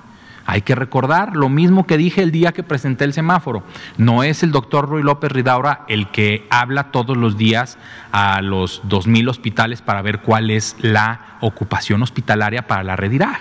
[0.45, 3.63] Hay que recordar lo mismo que dije el día que presenté el semáforo.
[3.97, 7.77] No es el doctor Ruy López Ridaura el que habla todos los días
[8.13, 13.39] a los 2.000 hospitales para ver cuál es la ocupación hospitalaria para la red IRAG.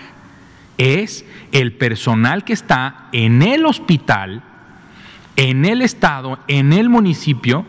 [0.77, 4.43] Es el personal que está en el hospital,
[5.37, 7.65] en el estado, en el municipio,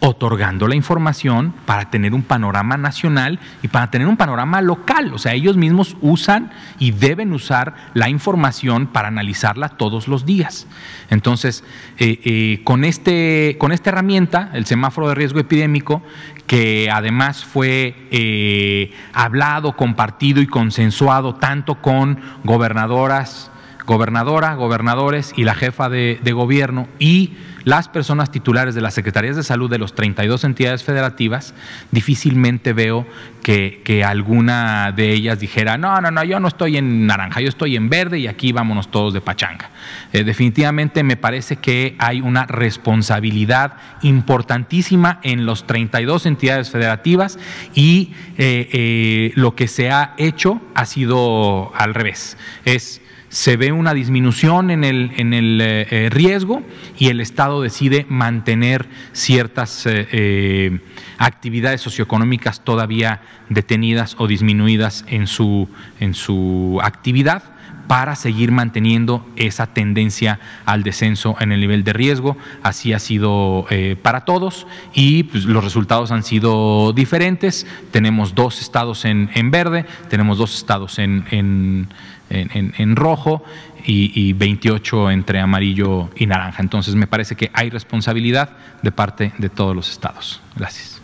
[0.00, 5.12] otorgando la información para tener un panorama nacional y para tener un panorama local.
[5.12, 10.66] O sea, ellos mismos usan y deben usar la información para analizarla todos los días.
[11.10, 11.64] Entonces,
[11.98, 16.02] eh, eh, con, este, con esta herramienta, el semáforo de riesgo epidémico,
[16.46, 23.50] que además fue eh, hablado, compartido y consensuado tanto con gobernadoras,
[23.88, 27.32] gobernadora, gobernadores y la jefa de, gobierno y
[27.68, 31.52] las personas titulares de las Secretarías de Salud de las 32 entidades federativas,
[31.90, 33.06] difícilmente veo
[33.42, 37.76] que, alguna de ellas dijera, no, no, no, yo no estoy en naranja, yo estoy
[37.76, 39.70] en verde y aquí vámonos todos de pachanga.
[40.14, 47.38] Eh, definitivamente me parece que hay una responsabilidad importantísima en las 32 entidades federativas
[47.74, 52.38] y eh, eh, lo que se ha hecho ha sido al revés.
[52.64, 56.62] Es se ve una disminución en el, en el eh, eh, riesgo
[56.98, 60.80] y el Estado decide mantener ciertas eh,
[61.18, 65.68] actividades socioeconómicas todavía detenidas o disminuidas en su,
[66.00, 67.42] en su actividad
[67.86, 72.36] para seguir manteniendo esa tendencia al descenso en el nivel de riesgo.
[72.62, 73.66] Así ha sido
[74.02, 77.66] para todos y pues, los resultados han sido diferentes.
[77.90, 81.88] Tenemos dos estados en, en verde, tenemos dos estados en, en
[82.30, 83.42] en, rojo
[83.84, 86.62] y, 28 entre amarillo y naranja.
[86.62, 88.50] Entonces me parece que hay responsabilidad
[88.82, 90.40] de parte de todos los estados.
[90.56, 91.00] Gracias.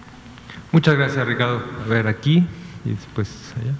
[0.72, 1.62] Muchas gracias, Ricardo.
[1.84, 2.46] A ver, aquí
[2.84, 3.74] y después allá.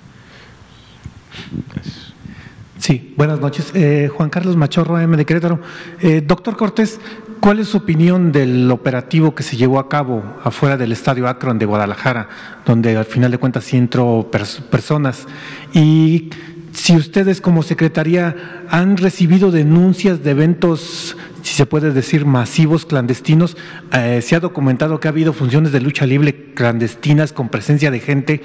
[2.78, 3.70] Sí, buenas noches.
[3.74, 5.61] Eh, Juan Carlos Machorro, M de Querétaro.
[6.01, 7.01] Eh, doctor Cortés,
[7.40, 11.59] ¿cuál es su opinión del operativo que se llevó a cabo afuera del Estadio Akron
[11.59, 12.28] de Guadalajara,
[12.66, 15.26] donde al final de cuentas sí entró personas?
[15.72, 16.30] Y
[16.74, 23.56] si ustedes como Secretaría han recibido denuncias de eventos, si se puede decir, masivos clandestinos,
[23.92, 28.00] eh, se ha documentado que ha habido funciones de lucha libre clandestinas con presencia de
[28.00, 28.42] gente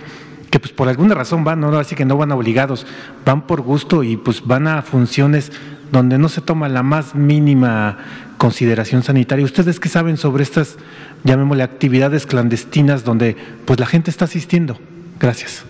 [0.50, 2.86] que pues por alguna razón van, no así que no van obligados,
[3.26, 5.52] van por gusto y pues van a funciones
[5.92, 7.98] donde no se toma la más mínima
[8.38, 9.46] consideración sanitaria.
[9.46, 10.78] ¿Ustedes qué saben sobre estas,
[11.24, 14.80] llamémosle, actividades clandestinas donde pues la gente está asistiendo?
[15.20, 15.66] Gracias.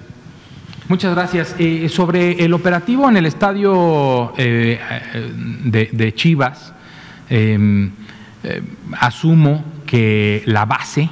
[0.89, 1.55] Muchas gracias.
[1.59, 4.79] Eh, sobre el operativo en el estadio eh,
[5.63, 6.73] de, Chivas,
[7.29, 7.91] em,
[8.43, 8.63] eh,
[8.99, 11.07] asumo que la base,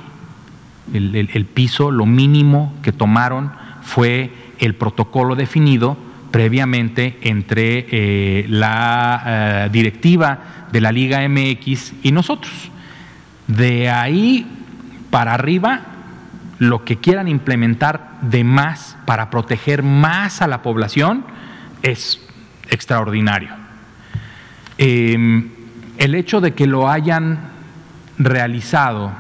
[0.92, 3.52] el, piso, lo mínimo que tomaron
[3.84, 5.96] fue el protocolo definido
[6.32, 10.40] previamente entre la directiva
[10.72, 12.72] de la Liga MX y nosotros.
[13.46, 14.48] De ahí
[15.12, 15.97] para arriba
[16.60, 21.26] lo que quieran implementar de más para proteger más a la población
[21.84, 22.20] es
[22.70, 23.50] extraordinario.
[24.78, 25.50] Em,
[25.98, 27.40] el hecho de que lo hayan
[28.18, 29.12] realizado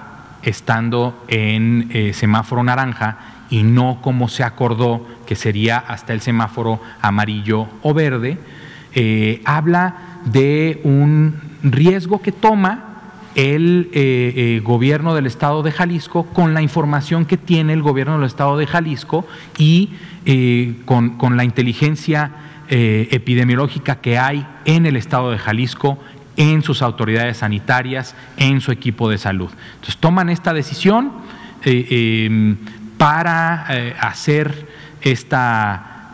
[0.43, 3.17] estando en eh, semáforo naranja
[3.49, 8.37] y no como se acordó que sería hasta el semáforo amarillo o verde,
[8.93, 12.86] eh, habla de un riesgo que toma
[13.37, 18.17] el eh, eh, gobierno del estado de Jalisco con la información que tiene el gobierno
[18.17, 19.27] del estado de Jalisco
[19.59, 19.91] y
[20.25, 22.31] eh, con, la inteligencia
[22.69, 25.97] epidemiológica que hay en el estado de Jalisco,
[26.35, 29.49] en sus autoridades sanitarias, en su equipo de salud.
[29.75, 31.13] Entonces toman esta decisión
[31.63, 32.57] em,
[32.97, 33.67] para
[34.01, 34.67] hacer
[34.99, 36.11] esta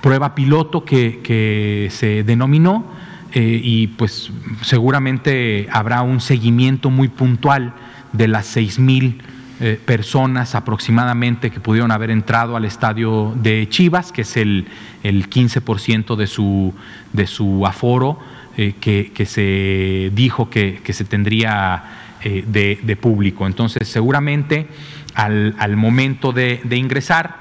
[0.00, 2.95] prueba piloto que se denominó
[3.36, 4.32] eh, y pues
[4.62, 7.74] seguramente habrá un seguimiento muy puntual
[8.14, 9.20] de las seis mil
[9.58, 14.66] eh, personas aproximadamente que pudieron haber entrado al estadio de Chivas, que es el,
[15.02, 16.74] el 15% de su,
[17.14, 18.18] de su aforo,
[18.58, 23.46] eh, que, se dijo que, se tendría eh, de, público.
[23.46, 24.68] Entonces, seguramente
[25.14, 27.36] al, momento de, ingresar,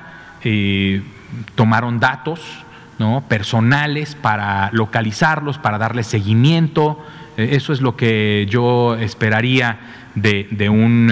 [1.55, 2.64] tomaron datos
[2.99, 3.23] ¿no?
[3.27, 7.05] personales para localizarlos, para darle seguimiento.
[7.37, 9.77] eso es lo que yo esperaría
[10.15, 11.11] de, un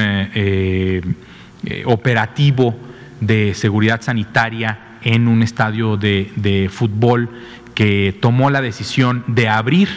[1.85, 2.75] operativo
[3.19, 7.29] de seguridad sanitaria en un estadio de, fútbol
[7.75, 9.89] que tomó la decisión de abrir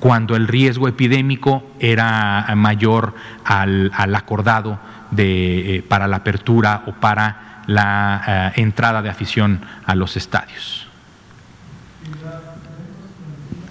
[0.00, 3.14] cuando el riesgo epidémico era mayor
[3.44, 4.78] al, acordado
[5.10, 10.83] de, eh, para la apertura o para la eh, entrada de afición a los estadios.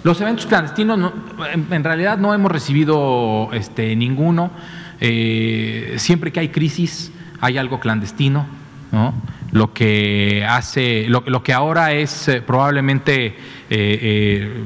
[0.04, 1.12] Los eventos clandestinos,
[1.50, 4.50] en, realidad no hemos recibido este, ninguno.
[5.00, 8.46] Eh, siempre que hay crisis hay algo clandestino.
[9.50, 13.34] Lo que hace, lo, que ahora es eh, probablemente
[13.70, 14.62] eh,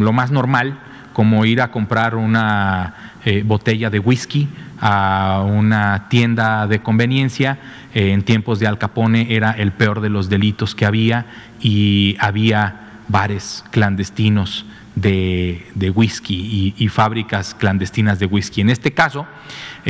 [0.00, 0.78] lo más normal,
[1.12, 3.12] como ir a comprar una
[3.44, 4.48] botella de whisky
[4.80, 7.58] a una tienda de conveniencia.
[7.92, 11.26] en tiempos de Al Capone era el peor de los delitos que había
[11.60, 14.64] y había bares clandestinos
[15.00, 18.60] de, whisky y, fábricas clandestinas de whisky.
[18.60, 19.26] En este caso,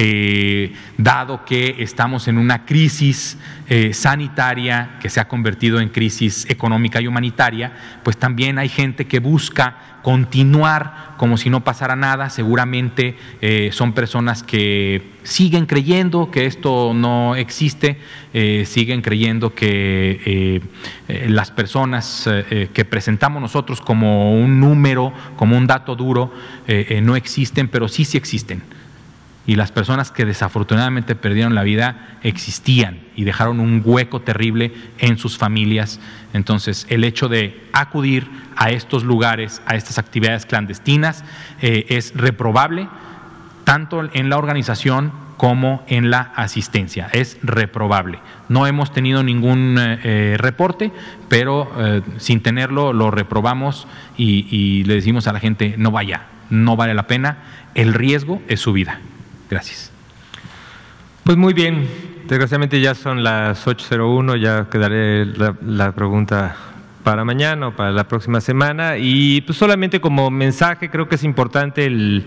[0.01, 3.37] eh, dado que estamos en una crisis
[3.69, 7.73] eh, sanitaria que se ha convertido en crisis económica y humanitaria,
[8.05, 12.31] pues también hay gente que busca continuar como si no pasara nada.
[12.31, 17.99] Seguramente eh, son personas que siguen creyendo que esto no existe,
[18.33, 20.63] siguen creyendo que
[21.27, 22.27] las personas
[22.73, 26.33] que presentamos nosotros como un número, como un dato duro,
[27.03, 28.63] no existen, pero sí sí existen
[29.49, 35.17] y las personas que desafortunadamente perdieron la vida existían y dejaron un hueco terrible en
[35.17, 36.01] sus familias.
[36.35, 41.25] Entonces, el hecho de acudir a estos lugares, a estas actividades clandestinas,
[41.63, 42.89] eh, es reprobable,
[43.65, 47.09] tanto en la organización como en la asistencia.
[47.15, 48.19] Es reprobable.
[48.51, 50.93] No hemos tenido ningún eh, reporte,
[51.31, 53.89] pero eh, sin tenerlo lo reprobamos
[54.19, 57.39] y le decimos a la gente, no vaya, no vale la pena,
[57.75, 59.01] el riesgo es su vida.
[59.51, 59.91] Gracias.
[61.25, 61.87] Pues muy bien,
[62.27, 66.57] desgraciadamente ya son las 8.01, ya quedaré la, pregunta
[67.05, 71.25] para mañana o para la próxima semana y pues solamente como mensaje creo que es
[71.25, 72.25] importante el,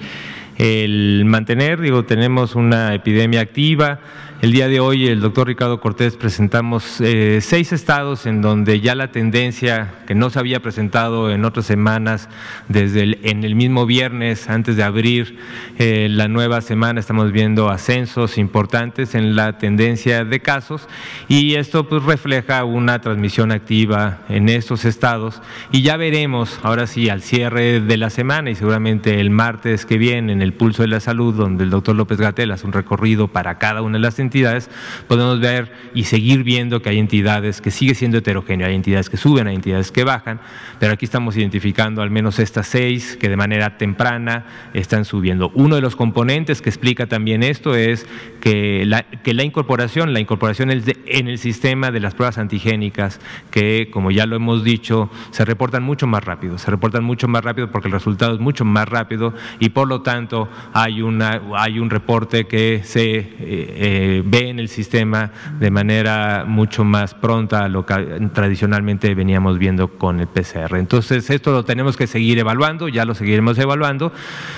[0.58, 4.00] el mantener, digo, tenemos una epidemia activa,
[4.42, 8.96] el día de hoy, el doctor Ricardo Cortés, presentamos eh, seis estados en donde ya
[8.96, 12.28] la tendencia que no se había presentado en otras semanas,
[12.68, 15.38] desde el, en el mismo viernes, antes de abrir
[15.78, 20.88] eh, la nueva semana, estamos viendo ascensos importantes en la tendencia de casos
[21.28, 25.40] y esto pues refleja una transmisión activa en estos estados
[25.72, 30.00] y ya veremos, ahora sí, al cierre de la semana y seguramente el martes que
[30.00, 33.28] viene en el Pulso de la Salud, donde el doctor López Gatel hace un recorrido
[33.28, 34.70] para cada una de las entidades,
[35.08, 39.18] podemos ver y seguir viendo que hay entidades que sigue siendo heterogéneo, hay entidades que
[39.18, 40.40] suben, hay entidades que bajan,
[40.82, 45.52] pero aquí estamos identificando al menos estas seis que de manera temprana están subiendo.
[45.54, 48.08] Uno de los componentes que explica también esto es
[48.40, 53.22] que la, que la incorporación, la incorporación en el sistema de las pruebas antigénicas,
[53.52, 57.44] que como ya lo hemos dicho, se reportan mucho más rápido, se reportan mucho más
[57.44, 61.78] rápido porque el resultado es mucho más rápido y por lo tanto hay, una, hay
[61.78, 67.66] un reporte que se eh, eh, ve en el sistema de manera mucho más pronta
[67.66, 67.94] a lo que
[68.34, 70.71] tradicionalmente veníamos viendo con el PCR.
[70.78, 74.12] Entonces, esto lo tenemos que seguir evaluando, ya lo seguiremos evaluando,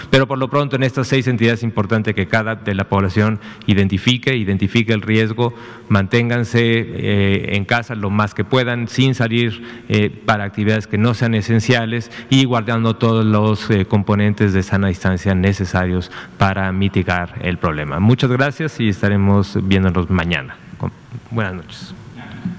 [0.09, 3.39] pero por lo pronto en estas seis entidades es importante que cada de la población
[3.68, 5.53] identifique, identifique el riesgo,
[5.89, 11.14] manténganse eh, en casa lo más que puedan, sin salir eh, para actividades que no
[11.14, 17.57] sean esenciales y guardando todos los eh, componentes de sana distancia necesarios para mitigar el
[17.57, 17.99] problema.
[17.99, 20.57] Muchas gracias y estaremos viéndonos mañana.
[21.32, 22.03] Buenas noches.